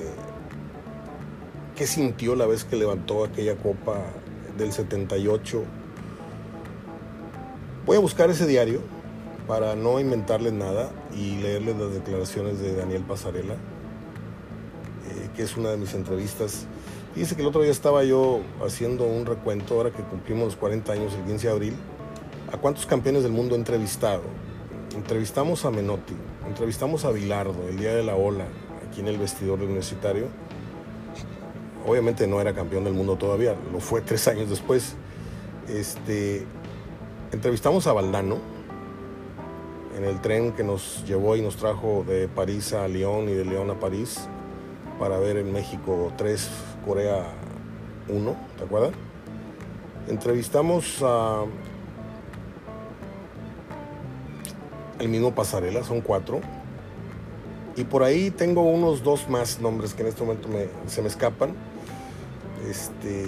¿Qué 1.75 1.87
sintió 1.87 2.35
la 2.35 2.45
vez 2.45 2.65
que 2.65 2.75
levantó 2.75 3.23
aquella 3.23 3.55
copa 3.55 3.95
del 4.57 4.73
78? 4.73 5.63
Voy 7.85 7.97
a 7.97 7.99
buscar 7.99 8.29
ese 8.29 8.45
diario 8.45 8.81
para 9.47 9.75
no 9.75 9.99
inventarles 9.99 10.53
nada 10.53 10.91
y 11.15 11.37
leerles 11.37 11.77
las 11.77 11.93
declaraciones 11.93 12.59
de 12.59 12.75
Daniel 12.75 13.03
Pasarela, 13.03 13.53
eh, 13.53 15.29
que 15.35 15.43
es 15.43 15.55
una 15.57 15.69
de 15.69 15.77
mis 15.77 15.93
entrevistas. 15.93 16.67
Fíjense 17.13 17.35
que 17.35 17.41
el 17.41 17.47
otro 17.47 17.61
día 17.63 17.71
estaba 17.71 18.03
yo 18.03 18.41
haciendo 18.63 19.05
un 19.05 19.25
recuento, 19.25 19.75
ahora 19.75 19.91
que 19.91 20.03
cumplimos 20.03 20.45
los 20.45 20.55
40 20.55 20.93
años, 20.93 21.13
el 21.15 21.23
15 21.23 21.47
de 21.47 21.53
abril, 21.53 21.73
a 22.51 22.57
cuántos 22.57 22.85
campeones 22.85 23.23
del 23.23 23.31
mundo 23.31 23.55
he 23.55 23.57
entrevistado. 23.57 24.21
Entrevistamos 24.95 25.65
a 25.65 25.71
Menotti, 25.71 26.13
entrevistamos 26.47 27.05
a 27.05 27.11
Bilardo 27.11 27.67
el 27.67 27.77
día 27.77 27.95
de 27.95 28.03
la 28.03 28.15
ola, 28.15 28.45
aquí 28.87 29.01
en 29.01 29.07
el 29.07 29.17
vestidor 29.17 29.59
universitario. 29.59 30.27
Obviamente 31.87 32.27
no 32.27 32.39
era 32.41 32.53
campeón 32.53 32.83
del 32.83 32.93
mundo 32.93 33.15
todavía, 33.15 33.55
lo 33.71 33.79
fue 33.79 34.01
tres 34.01 34.27
años 34.27 34.49
después. 34.49 34.95
Este, 35.67 36.45
entrevistamos 37.31 37.87
a 37.87 37.93
Valdano 37.93 38.37
en 39.97 40.03
el 40.03 40.21
tren 40.21 40.51
que 40.51 40.63
nos 40.63 41.03
llevó 41.05 41.35
y 41.35 41.41
nos 41.41 41.55
trajo 41.55 42.05
de 42.07 42.27
París 42.27 42.73
a 42.73 42.87
Lyon 42.87 43.29
y 43.29 43.33
de 43.33 43.45
Lyon 43.45 43.71
a 43.71 43.79
París 43.79 44.27
para 44.99 45.17
ver 45.17 45.37
en 45.37 45.51
México 45.51 46.11
3, 46.17 46.49
Corea 46.85 47.25
1, 48.07 48.35
¿te 48.57 48.63
acuerdas? 48.63 48.91
Entrevistamos 50.07 51.01
a 51.03 51.43
el 54.99 55.07
mismo 55.07 55.33
Pasarela, 55.33 55.83
son 55.83 56.01
cuatro. 56.01 56.41
Y 57.75 57.85
por 57.85 58.03
ahí 58.03 58.31
tengo 58.31 58.63
unos 58.63 59.03
dos 59.03 59.29
más 59.29 59.61
nombres 59.61 59.93
que 59.93 60.01
en 60.01 60.09
este 60.09 60.21
momento 60.21 60.49
se 60.87 61.01
me 61.01 61.07
escapan. 61.07 61.53
Este, 62.69 63.27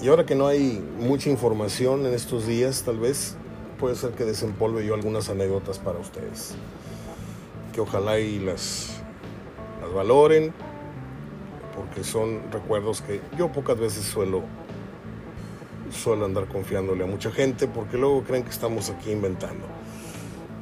y 0.00 0.08
ahora 0.08 0.24
que 0.24 0.34
no 0.34 0.46
hay 0.46 0.82
mucha 0.98 1.28
información 1.28 2.06
en 2.06 2.14
estos 2.14 2.46
días, 2.46 2.82
tal 2.84 2.98
vez 2.98 3.36
puede 3.78 3.94
ser 3.94 4.12
que 4.12 4.24
desempolve 4.24 4.86
yo 4.86 4.94
algunas 4.94 5.28
anécdotas 5.28 5.78
para 5.78 5.98
ustedes. 5.98 6.54
Que 7.74 7.80
ojalá 7.80 8.18
y 8.18 8.38
las, 8.38 9.00
las 9.82 9.92
valoren, 9.92 10.54
porque 11.98 12.10
son 12.10 12.52
recuerdos 12.52 13.00
que 13.00 13.20
yo 13.36 13.50
pocas 13.50 13.76
veces 13.76 14.04
suelo, 14.04 14.42
suelo 15.90 16.26
andar 16.26 16.46
confiándole 16.46 17.02
a 17.02 17.08
mucha 17.08 17.32
gente, 17.32 17.66
porque 17.66 17.96
luego 17.96 18.22
creen 18.22 18.44
que 18.44 18.50
estamos 18.50 18.88
aquí 18.88 19.10
inventando. 19.10 19.66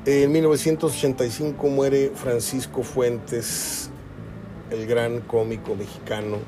En 0.06 0.32
1985 0.32 1.68
muere 1.68 2.12
Francisco 2.14 2.82
Fuentes, 2.82 3.90
el 4.70 4.86
gran 4.86 5.20
cómico 5.20 5.74
mexicano 5.74 6.38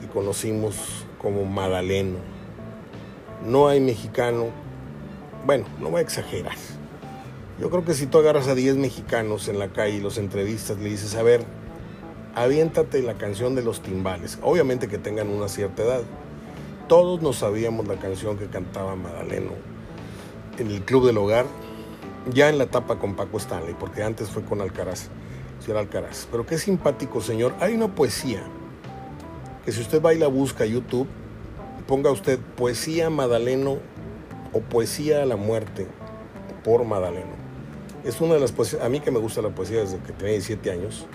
que 0.00 0.08
conocimos 0.08 1.06
como 1.18 1.44
Madaleno. 1.44 2.18
No 3.46 3.68
hay 3.68 3.78
mexicano, 3.78 4.46
bueno, 5.44 5.64
no 5.80 5.90
voy 5.90 6.00
a 6.00 6.02
exagerar. 6.02 6.56
Yo 7.60 7.70
creo 7.70 7.84
que 7.84 7.94
si 7.94 8.06
tú 8.06 8.18
agarras 8.18 8.48
a 8.48 8.56
10 8.56 8.78
mexicanos 8.78 9.46
en 9.46 9.60
la 9.60 9.68
calle 9.68 9.98
y 9.98 10.00
los 10.00 10.18
entrevistas, 10.18 10.76
le 10.78 10.88
dices, 10.88 11.14
a 11.14 11.22
ver, 11.22 11.44
aviéntate 12.36 13.02
la 13.02 13.14
canción 13.14 13.54
de 13.56 13.62
los 13.62 13.80
timbales. 13.80 14.38
Obviamente 14.42 14.86
que 14.86 14.98
tengan 14.98 15.28
una 15.30 15.48
cierta 15.48 15.82
edad. 15.82 16.02
Todos 16.86 17.20
nos 17.22 17.38
sabíamos 17.38 17.88
la 17.88 17.96
canción 17.96 18.38
que 18.38 18.46
cantaba 18.46 18.94
Madaleno 18.94 19.52
en 20.58 20.70
el 20.70 20.82
Club 20.82 21.06
del 21.06 21.18
Hogar 21.18 21.46
ya 22.32 22.48
en 22.48 22.58
la 22.58 22.64
etapa 22.64 22.98
con 22.98 23.14
Paco 23.14 23.38
Stanley, 23.38 23.74
porque 23.78 24.02
antes 24.02 24.28
fue 24.30 24.42
con 24.42 24.60
Alcaraz, 24.60 25.08
era 25.66 25.80
Alcaraz. 25.80 26.28
Pero 26.30 26.46
qué 26.46 26.58
simpático, 26.58 27.20
señor. 27.20 27.54
Hay 27.58 27.74
una 27.74 27.92
poesía 27.92 28.42
que 29.64 29.72
si 29.72 29.80
usted 29.80 30.00
va 30.00 30.14
y 30.14 30.18
la 30.18 30.28
busca 30.28 30.64
a 30.64 30.66
YouTube, 30.66 31.08
ponga 31.88 32.10
usted 32.10 32.38
poesía 32.56 33.10
Madaleno 33.10 33.78
o 34.52 34.60
poesía 34.60 35.22
a 35.22 35.26
la 35.26 35.36
muerte 35.36 35.88
por 36.62 36.84
Madaleno. 36.84 37.34
Es 38.04 38.20
una 38.20 38.34
de 38.34 38.40
las 38.40 38.52
poesías, 38.52 38.82
a 38.82 38.88
mí 38.88 39.00
que 39.00 39.10
me 39.10 39.18
gusta 39.18 39.42
la 39.42 39.50
poesía 39.50 39.80
desde 39.80 39.98
que 39.98 40.12
tenía 40.12 40.32
17 40.34 40.70
años, 40.70 41.06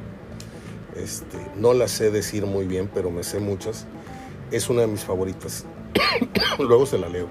este, 1.03 1.37
no 1.55 1.73
la 1.73 1.87
sé 1.87 2.11
decir 2.11 2.45
muy 2.45 2.65
bien, 2.65 2.89
pero 2.93 3.11
me 3.11 3.23
sé 3.23 3.39
muchas. 3.39 3.85
Es 4.51 4.69
una 4.69 4.81
de 4.81 4.87
mis 4.87 5.03
favoritas. 5.03 5.65
Luego 6.59 6.85
se 6.85 6.97
la 6.97 7.09
leo. 7.09 7.27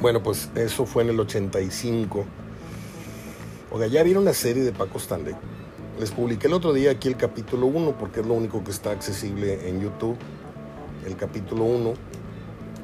Bueno, 0.00 0.22
pues 0.22 0.50
eso 0.54 0.86
fue 0.86 1.02
en 1.02 1.10
el 1.10 1.20
85. 1.20 2.24
Oiga, 3.70 3.86
ya 3.86 4.02
vieron 4.02 4.24
la 4.24 4.34
serie 4.34 4.62
de 4.62 4.72
Paco 4.72 4.98
Stanley. 4.98 5.34
Les 5.98 6.10
publiqué 6.10 6.46
el 6.46 6.52
otro 6.52 6.72
día 6.72 6.90
aquí 6.90 7.08
el 7.08 7.16
capítulo 7.16 7.66
1 7.66 7.96
porque 7.98 8.20
es 8.20 8.26
lo 8.26 8.34
único 8.34 8.62
que 8.62 8.70
está 8.70 8.90
accesible 8.90 9.68
en 9.68 9.80
YouTube. 9.80 10.16
El 11.06 11.16
capítulo 11.16 11.64
1. 11.64 11.94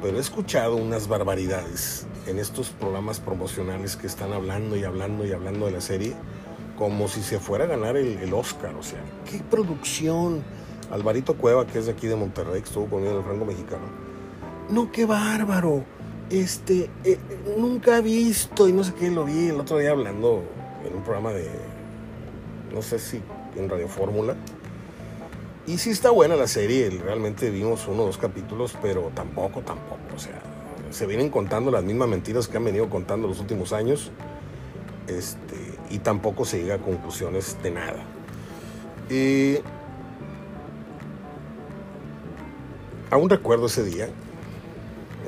Pero 0.02 0.16
he 0.16 0.20
escuchado 0.20 0.76
unas 0.76 1.06
barbaridades 1.06 2.06
en 2.26 2.38
estos 2.38 2.70
programas 2.70 3.20
promocionales 3.20 3.96
que 3.96 4.06
están 4.06 4.32
hablando 4.32 4.76
y 4.76 4.84
hablando 4.84 5.24
y 5.24 5.32
hablando 5.32 5.66
de 5.66 5.72
la 5.72 5.80
serie 5.80 6.14
como 6.76 7.08
si 7.08 7.22
se 7.22 7.38
fuera 7.38 7.64
a 7.64 7.68
ganar 7.68 7.96
el, 7.96 8.32
Oscar. 8.34 8.74
O 8.74 8.82
sea, 8.82 9.00
qué 9.30 9.38
producción. 9.50 10.42
Alvarito 10.90 11.34
Cueva, 11.36 11.66
que 11.66 11.78
es 11.78 11.86
de 11.86 11.92
aquí 11.92 12.06
de 12.06 12.16
Monterrey, 12.16 12.60
que 12.60 12.68
estuvo 12.68 12.86
conmigo 12.86 13.12
en 13.12 13.18
el 13.18 13.24
Franco 13.24 13.44
Mexicano. 13.46 13.84
No, 14.68 14.92
qué 14.92 15.06
bárbaro 15.06 15.84
este, 16.32 16.88
eh, 17.04 17.18
nunca 17.58 17.98
he 17.98 18.00
visto 18.00 18.66
y 18.66 18.72
no 18.72 18.82
sé 18.84 18.94
qué, 18.94 19.10
lo 19.10 19.24
vi 19.24 19.48
el 19.48 19.60
otro 19.60 19.76
día 19.76 19.90
hablando 19.90 20.42
en 20.82 20.96
un 20.96 21.02
programa 21.02 21.30
de, 21.30 21.46
no 22.72 22.80
sé 22.80 22.98
si 22.98 23.20
en 23.56 23.68
Radio 23.68 23.86
Fórmula. 23.86 24.34
Y 25.66 25.76
sí 25.76 25.90
está 25.90 26.10
buena 26.10 26.34
la 26.34 26.48
serie, 26.48 26.88
realmente 26.90 27.50
vimos 27.50 27.86
uno 27.86 28.04
o 28.04 28.06
dos 28.06 28.18
capítulos, 28.18 28.76
pero 28.80 29.12
tampoco, 29.14 29.60
tampoco. 29.60 30.00
O 30.16 30.18
sea, 30.18 30.40
se 30.90 31.06
vienen 31.06 31.28
contando 31.28 31.70
las 31.70 31.84
mismas 31.84 32.08
mentiras 32.08 32.48
que 32.48 32.56
han 32.56 32.64
venido 32.64 32.88
contando 32.88 33.28
los 33.28 33.38
últimos 33.38 33.72
años. 33.74 34.10
Este, 35.06 35.71
y 35.92 35.98
tampoco 35.98 36.46
se 36.46 36.62
llega 36.62 36.76
a 36.76 36.78
conclusiones 36.78 37.62
de 37.62 37.70
nada. 37.70 38.02
Y 39.10 39.58
aún 43.10 43.28
recuerdo 43.28 43.66
ese 43.66 43.84
día, 43.84 44.08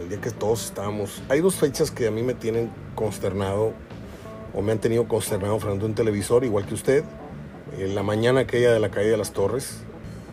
el 0.01 0.09
día 0.09 0.21
que 0.23 0.31
todos 0.31 0.65
estábamos. 0.65 1.23
Hay 1.29 1.43
dos 1.43 1.57
fechas 1.57 1.91
que 1.91 2.09
a 2.09 2.11
mí 2.11 2.23
me 2.23 2.33
tienen 2.33 2.71
consternado 2.95 3.75
o 4.55 4.63
me 4.63 4.73
han 4.73 4.79
tenido 4.79 5.07
consternado 5.07 5.59
frente 5.61 5.85
a 5.85 5.89
un 5.89 5.95
televisor, 5.95 6.45
igual 6.45 6.65
que 6.65 6.75
usted. 6.75 7.05
En 7.79 7.95
la 7.95 8.03
mañana 8.03 8.41
aquella 8.41 8.73
de 8.73 8.81
la 8.81 8.91
caída 8.91 9.11
de 9.11 9.17
las 9.19 9.33
torres, 9.33 9.81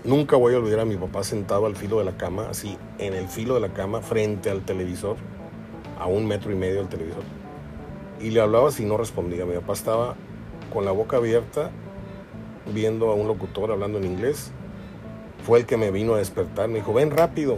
nunca 0.05 0.37
voy 0.37 0.53
a 0.53 0.59
olvidar 0.59 0.79
a 0.79 0.85
mi 0.85 0.95
papá 0.95 1.25
sentado 1.25 1.65
al 1.65 1.75
filo 1.75 1.99
de 1.99 2.05
la 2.05 2.15
cama, 2.15 2.47
así 2.49 2.77
en 2.99 3.15
el 3.15 3.27
filo 3.27 3.55
de 3.55 3.59
la 3.59 3.73
cama, 3.73 4.01
frente 4.01 4.49
al 4.49 4.63
televisor, 4.63 5.17
a 5.99 6.05
un 6.05 6.25
metro 6.25 6.53
y 6.53 6.55
medio 6.55 6.77
del 6.77 6.87
televisor. 6.87 7.40
Y 8.21 8.29
le 8.31 8.41
hablaba 8.41 8.71
si 8.71 8.85
no 8.85 8.97
respondía. 8.97 9.45
Mi 9.45 9.55
papá 9.55 9.73
estaba 9.73 10.15
con 10.73 10.85
la 10.85 10.91
boca 10.91 11.17
abierta, 11.17 11.71
viendo 12.73 13.09
a 13.09 13.15
un 13.15 13.27
locutor 13.27 13.71
hablando 13.71 13.97
en 13.97 14.05
inglés. 14.05 14.51
Fue 15.45 15.59
el 15.59 15.65
que 15.65 15.77
me 15.77 15.91
vino 15.91 16.13
a 16.13 16.17
despertar. 16.17 16.67
Me 16.69 16.75
dijo, 16.75 16.93
ven 16.93 17.11
rápido 17.11 17.57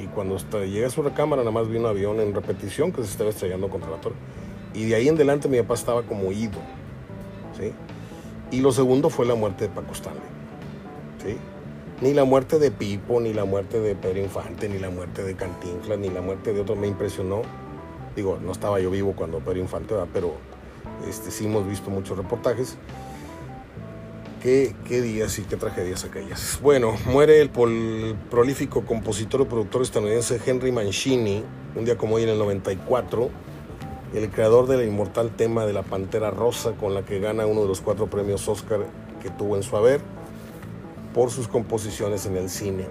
y 0.00 0.06
cuando 0.06 0.38
llegué 0.38 0.86
a 0.86 0.90
su 0.90 1.02
recámara 1.02 1.42
nada 1.42 1.50
más 1.50 1.68
vi 1.68 1.76
un 1.76 1.86
avión 1.86 2.20
en 2.20 2.34
repetición 2.34 2.92
que 2.92 3.02
se 3.02 3.10
estaba 3.10 3.30
estrellando 3.30 3.68
contra 3.68 3.90
la 3.90 3.96
torre. 3.96 4.14
Y 4.72 4.86
de 4.86 4.94
ahí 4.94 5.08
en 5.08 5.16
adelante 5.16 5.48
mi 5.48 5.58
papá 5.58 5.74
estaba 5.74 6.02
como 6.02 6.32
ido. 6.32 6.58
¿sí? 7.58 7.72
Y 8.50 8.60
lo 8.60 8.72
segundo 8.72 9.10
fue 9.10 9.26
la 9.26 9.34
muerte 9.34 9.68
de 9.68 9.74
Paco 9.74 9.92
Stanley. 9.92 10.22
¿sí? 11.24 11.36
Ni 12.00 12.14
la 12.14 12.24
muerte 12.24 12.58
de 12.58 12.70
Pipo, 12.70 13.20
ni 13.20 13.34
la 13.34 13.44
muerte 13.44 13.80
de 13.80 13.94
Pedro 13.94 14.20
Infante, 14.20 14.68
ni 14.68 14.78
la 14.78 14.90
muerte 14.90 15.22
de 15.22 15.34
Cantinflas, 15.34 15.98
ni 15.98 16.08
la 16.08 16.22
muerte 16.22 16.52
de 16.52 16.60
otro 16.60 16.76
me 16.76 16.86
impresionó. 16.86 17.42
Digo, 18.20 18.38
no 18.38 18.52
estaba 18.52 18.78
yo 18.80 18.90
vivo 18.90 19.14
cuando 19.16 19.38
Pedro 19.38 19.60
Infante, 19.60 19.94
pero 20.12 20.34
este, 21.08 21.30
sí 21.30 21.46
hemos 21.46 21.66
visto 21.66 21.88
muchos 21.88 22.18
reportajes. 22.18 22.76
Qué, 24.42 24.74
días 24.86 25.38
y 25.38 25.42
qué 25.44 25.56
tragedias 25.56 26.04
aquellas. 26.04 26.58
Bueno, 26.62 26.92
muere 27.06 27.40
el, 27.40 27.50
el, 27.56 28.14
prolífico 28.30 28.84
compositor 28.84 29.40
y 29.40 29.44
productor 29.46 29.80
estadounidense 29.80 30.38
Henry 30.44 30.70
Mancini, 30.70 31.42
un 31.74 31.86
día 31.86 31.96
como 31.96 32.16
hoy 32.16 32.24
en 32.24 32.28
el 32.28 32.38
94, 32.38 33.30
el 34.12 34.28
creador 34.28 34.66
del 34.66 34.86
inmortal 34.86 35.30
tema 35.30 35.64
de 35.64 35.72
la 35.72 35.82
Pantera 35.82 36.30
Rosa, 36.30 36.72
con 36.72 36.92
la 36.92 37.06
que 37.06 37.20
gana 37.20 37.46
uno 37.46 37.62
de 37.62 37.68
los 37.68 37.80
cuatro 37.80 38.08
premios 38.08 38.46
Oscar 38.48 38.80
que 39.22 39.30
tuvo 39.30 39.56
en 39.56 39.62
su 39.62 39.78
haber 39.78 40.02
por 41.14 41.30
sus 41.30 41.48
composiciones 41.48 42.26
en 42.26 42.36
el 42.36 42.50
cine. 42.50 42.84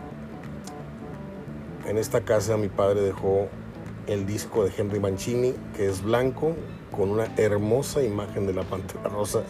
En 1.87 1.99
esta 1.99 2.21
casa 2.21 2.57
mi 2.57 2.69
padre 2.69 3.01
dejó 3.01 3.47
el 4.09 4.25
disco 4.25 4.65
de 4.65 4.71
Henry 4.75 4.99
Mancini, 4.99 5.53
que 5.77 5.87
es 5.87 6.03
blanco, 6.03 6.55
con 6.95 7.11
una 7.11 7.25
hermosa 7.37 8.03
imagen 8.03 8.47
de 8.47 8.53
la 8.53 8.63
Pantera 8.63 9.03
Rosa. 9.03 9.43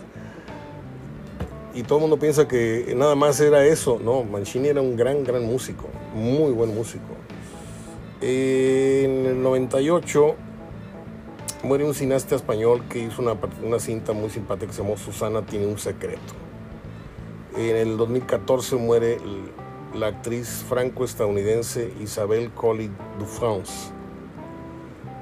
Y 1.73 1.83
todo 1.83 1.99
el 1.99 2.01
mundo 2.01 2.19
piensa 2.19 2.47
que 2.47 2.93
nada 2.95 3.15
más 3.15 3.39
era 3.39 3.65
eso. 3.65 3.99
No, 4.03 4.23
Mancini 4.23 4.67
era 4.67 4.81
un 4.81 4.95
gran, 4.97 5.23
gran 5.23 5.45
músico, 5.45 5.87
muy 6.13 6.51
buen 6.51 6.75
músico. 6.75 7.15
En 8.21 9.25
el 9.25 9.41
98 9.41 10.35
muere 11.63 11.85
un 11.85 11.93
cineasta 11.93 12.35
español 12.35 12.83
que 12.89 12.99
hizo 12.99 13.21
una, 13.21 13.37
una 13.63 13.79
cinta 13.79 14.11
muy 14.11 14.29
simpática 14.29 14.67
que 14.67 14.73
se 14.73 14.81
llamó 14.81 14.97
Susana 14.97 15.45
tiene 15.45 15.67
un 15.67 15.77
secreto. 15.77 16.33
En 17.57 17.75
el 17.75 17.97
2014 17.97 18.75
muere 18.75 19.19
la 19.93 20.07
actriz 20.07 20.65
franco-estadounidense 20.67 21.93
Isabel 22.01 22.51
Colly 22.51 22.91
Dufrance, 23.19 23.91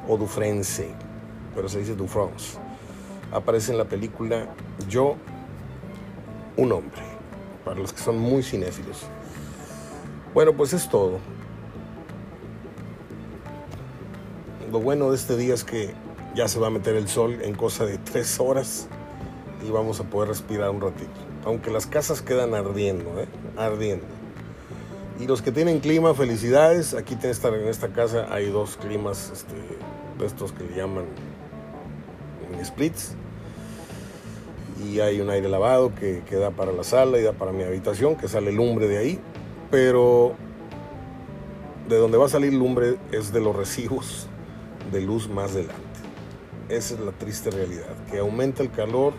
o 0.07 0.17
Dufresne, 0.17 0.87
pero 1.55 1.67
se 1.69 1.79
dice 1.79 1.95
Dufrance. 1.95 2.57
Aparece 3.31 3.71
en 3.71 3.77
la 3.77 3.85
película 3.85 4.47
Yo, 4.87 5.15
un 6.55 6.71
hombre, 6.71 7.01
para 7.65 7.79
los 7.79 7.91
que 7.91 7.99
son 7.99 8.17
muy 8.17 8.43
cinéfilos. 8.43 9.03
Bueno, 10.33 10.53
pues 10.53 10.73
es 10.73 10.87
todo. 10.89 11.19
Lo 14.71 14.79
bueno 14.79 15.09
de 15.09 15.15
este 15.15 15.35
día 15.35 15.53
es 15.53 15.63
que 15.63 15.93
ya 16.35 16.47
se 16.47 16.59
va 16.59 16.67
a 16.67 16.69
meter 16.69 16.95
el 16.95 17.07
sol 17.07 17.39
en 17.41 17.55
cosa 17.55 17.85
de 17.85 17.97
tres 17.97 18.39
horas 18.39 18.87
y 19.65 19.71
vamos 19.71 19.99
a 19.99 20.03
poder 20.03 20.29
respirar 20.29 20.69
un 20.69 20.81
ratito. 20.81 21.09
Aunque 21.45 21.71
las 21.71 21.87
casas 21.87 22.21
quedan 22.21 22.53
ardiendo, 22.53 23.19
¿eh? 23.19 23.27
ardiendo. 23.57 24.05
Y 25.19 25.25
los 25.25 25.41
que 25.41 25.51
tienen 25.51 25.79
clima, 25.79 26.13
felicidades. 26.13 26.93
Aquí 26.93 27.15
en 27.15 27.29
esta, 27.29 27.47
en 27.47 27.67
esta 27.67 27.89
casa 27.89 28.27
hay 28.29 28.49
dos 28.49 28.77
climas 28.77 29.31
este, 29.33 29.55
de 30.19 30.25
estos 30.25 30.51
que 30.51 30.63
le 30.63 30.75
llaman 30.75 31.05
splits. 32.63 33.15
Y 34.85 34.99
hay 34.99 35.21
un 35.21 35.29
aire 35.29 35.49
lavado 35.49 35.93
que, 35.95 36.23
que 36.27 36.35
da 36.35 36.51
para 36.51 36.71
la 36.71 36.83
sala 36.83 37.17
y 37.17 37.23
da 37.23 37.33
para 37.33 37.51
mi 37.51 37.63
habitación, 37.63 38.15
que 38.15 38.27
sale 38.27 38.51
lumbre 38.51 38.87
de 38.87 38.97
ahí. 38.97 39.19
Pero 39.71 40.35
de 41.87 41.97
donde 41.97 42.17
va 42.17 42.25
a 42.25 42.29
salir 42.29 42.53
lumbre 42.53 42.97
es 43.11 43.31
de 43.31 43.39
los 43.39 43.55
recibos 43.55 44.27
de 44.91 45.01
luz 45.01 45.29
más 45.29 45.51
adelante. 45.51 45.83
Esa 46.69 46.95
es 46.95 46.99
la 46.99 47.11
triste 47.13 47.49
realidad, 47.49 47.95
que 48.11 48.19
aumenta 48.19 48.61
el 48.61 48.71
calor, 48.71 49.13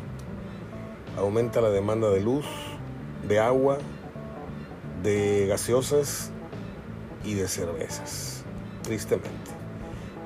aumenta 1.17 1.61
la 1.61 1.71
demanda 1.71 2.11
de 2.11 2.21
luz, 2.21 2.45
de 3.27 3.39
agua, 3.39 3.79
de 5.03 5.47
gaseosas 5.49 6.31
y 7.25 7.35
de 7.35 7.49
cervezas, 7.49 8.45
tristemente. 8.83 9.48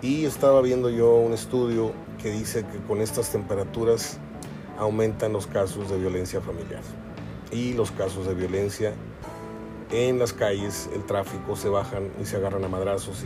Y 0.03 0.25
estaba 0.25 0.61
viendo 0.63 0.91
yo 0.91 1.15
un 1.15 1.33
estudio 1.33 1.93
que 2.21 2.33
dice 2.33 2.67
que 2.67 2.79
con 2.89 3.01
estas 3.01 3.31
temperaturas 3.31 4.19
aumentan 4.77 5.33
los 5.33 5.47
casos 5.47 5.89
de 5.89 5.97
violencia 5.97 6.41
familiar 6.41 6.83
y 7.53 7.73
los 7.75 7.93
casos 7.93 8.27
de 8.27 8.35
violencia 8.35 8.95
en 9.93 10.19
las 10.19 10.33
calles, 10.33 10.91
el 10.93 11.05
tráfico, 11.05 11.55
se 11.55 11.69
bajan 11.69 12.11
y 12.21 12.25
se 12.25 12.37
agarran 12.37 12.65
a 12.65 12.69
madrazos. 12.69 13.25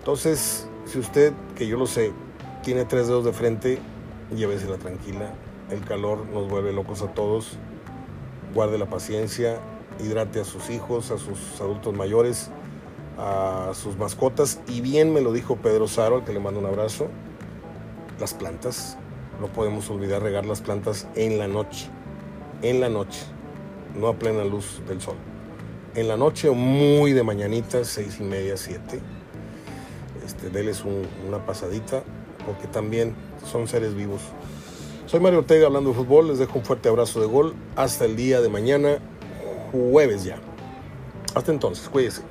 Entonces, 0.00 0.66
si 0.86 0.98
usted, 0.98 1.32
que 1.54 1.68
yo 1.68 1.76
lo 1.76 1.86
sé, 1.86 2.12
tiene 2.64 2.84
tres 2.84 3.06
dedos 3.06 3.24
de 3.24 3.32
frente, 3.32 3.78
llévesela 4.34 4.76
tranquila. 4.76 5.34
El 5.70 5.84
calor 5.84 6.26
nos 6.26 6.48
vuelve 6.48 6.72
locos 6.72 7.00
a 7.02 7.14
todos. 7.14 7.58
Guarde 8.54 8.76
la 8.76 8.86
paciencia, 8.86 9.60
hidrate 10.00 10.40
a 10.40 10.44
sus 10.44 10.68
hijos, 10.68 11.12
a 11.12 11.18
sus 11.18 11.60
adultos 11.60 11.94
mayores, 11.94 12.50
a 13.20 13.72
sus 13.74 13.96
mascotas. 13.96 14.60
Y 14.66 14.80
bien 14.80 15.12
me 15.12 15.20
lo 15.20 15.32
dijo 15.32 15.56
Pedro 15.56 15.86
Saro, 15.86 16.16
al 16.16 16.24
que 16.24 16.32
le 16.32 16.40
mando 16.40 16.58
un 16.58 16.66
abrazo. 16.66 17.08
Las 18.18 18.34
plantas, 18.34 18.96
no 19.40 19.48
podemos 19.48 19.88
olvidar 19.90 20.22
regar 20.22 20.46
las 20.46 20.60
plantas 20.60 21.06
en 21.14 21.38
la 21.38 21.46
noche. 21.46 21.88
En 22.62 22.80
la 22.80 22.88
noche, 22.88 23.20
no 23.94 24.08
a 24.08 24.14
plena 24.14 24.44
luz 24.44 24.82
del 24.88 25.00
sol. 25.00 25.16
En 25.94 26.08
la 26.08 26.16
noche 26.16 26.48
o 26.48 26.54
muy 26.54 27.12
de 27.12 27.22
mañanita, 27.22 27.84
seis 27.84 28.18
y 28.20 28.22
media, 28.22 28.56
siete. 28.56 29.00
Este, 30.24 30.50
deles 30.50 30.84
un, 30.84 31.06
una 31.26 31.44
pasadita, 31.44 32.02
porque 32.46 32.66
también 32.68 33.14
son 33.50 33.68
seres 33.68 33.94
vivos. 33.94 34.20
Soy 35.06 35.20
Mario 35.20 35.40
Ortega 35.40 35.66
hablando 35.66 35.90
de 35.90 35.96
fútbol, 35.96 36.28
les 36.28 36.38
dejo 36.38 36.58
un 36.58 36.64
fuerte 36.64 36.88
abrazo 36.88 37.20
de 37.20 37.26
gol. 37.26 37.54
Hasta 37.76 38.04
el 38.04 38.14
día 38.14 38.40
de 38.40 38.48
mañana, 38.48 38.98
jueves 39.72 40.24
ya. 40.24 40.38
Hasta 41.34 41.50
entonces, 41.50 41.88
cuídense. 41.88 42.22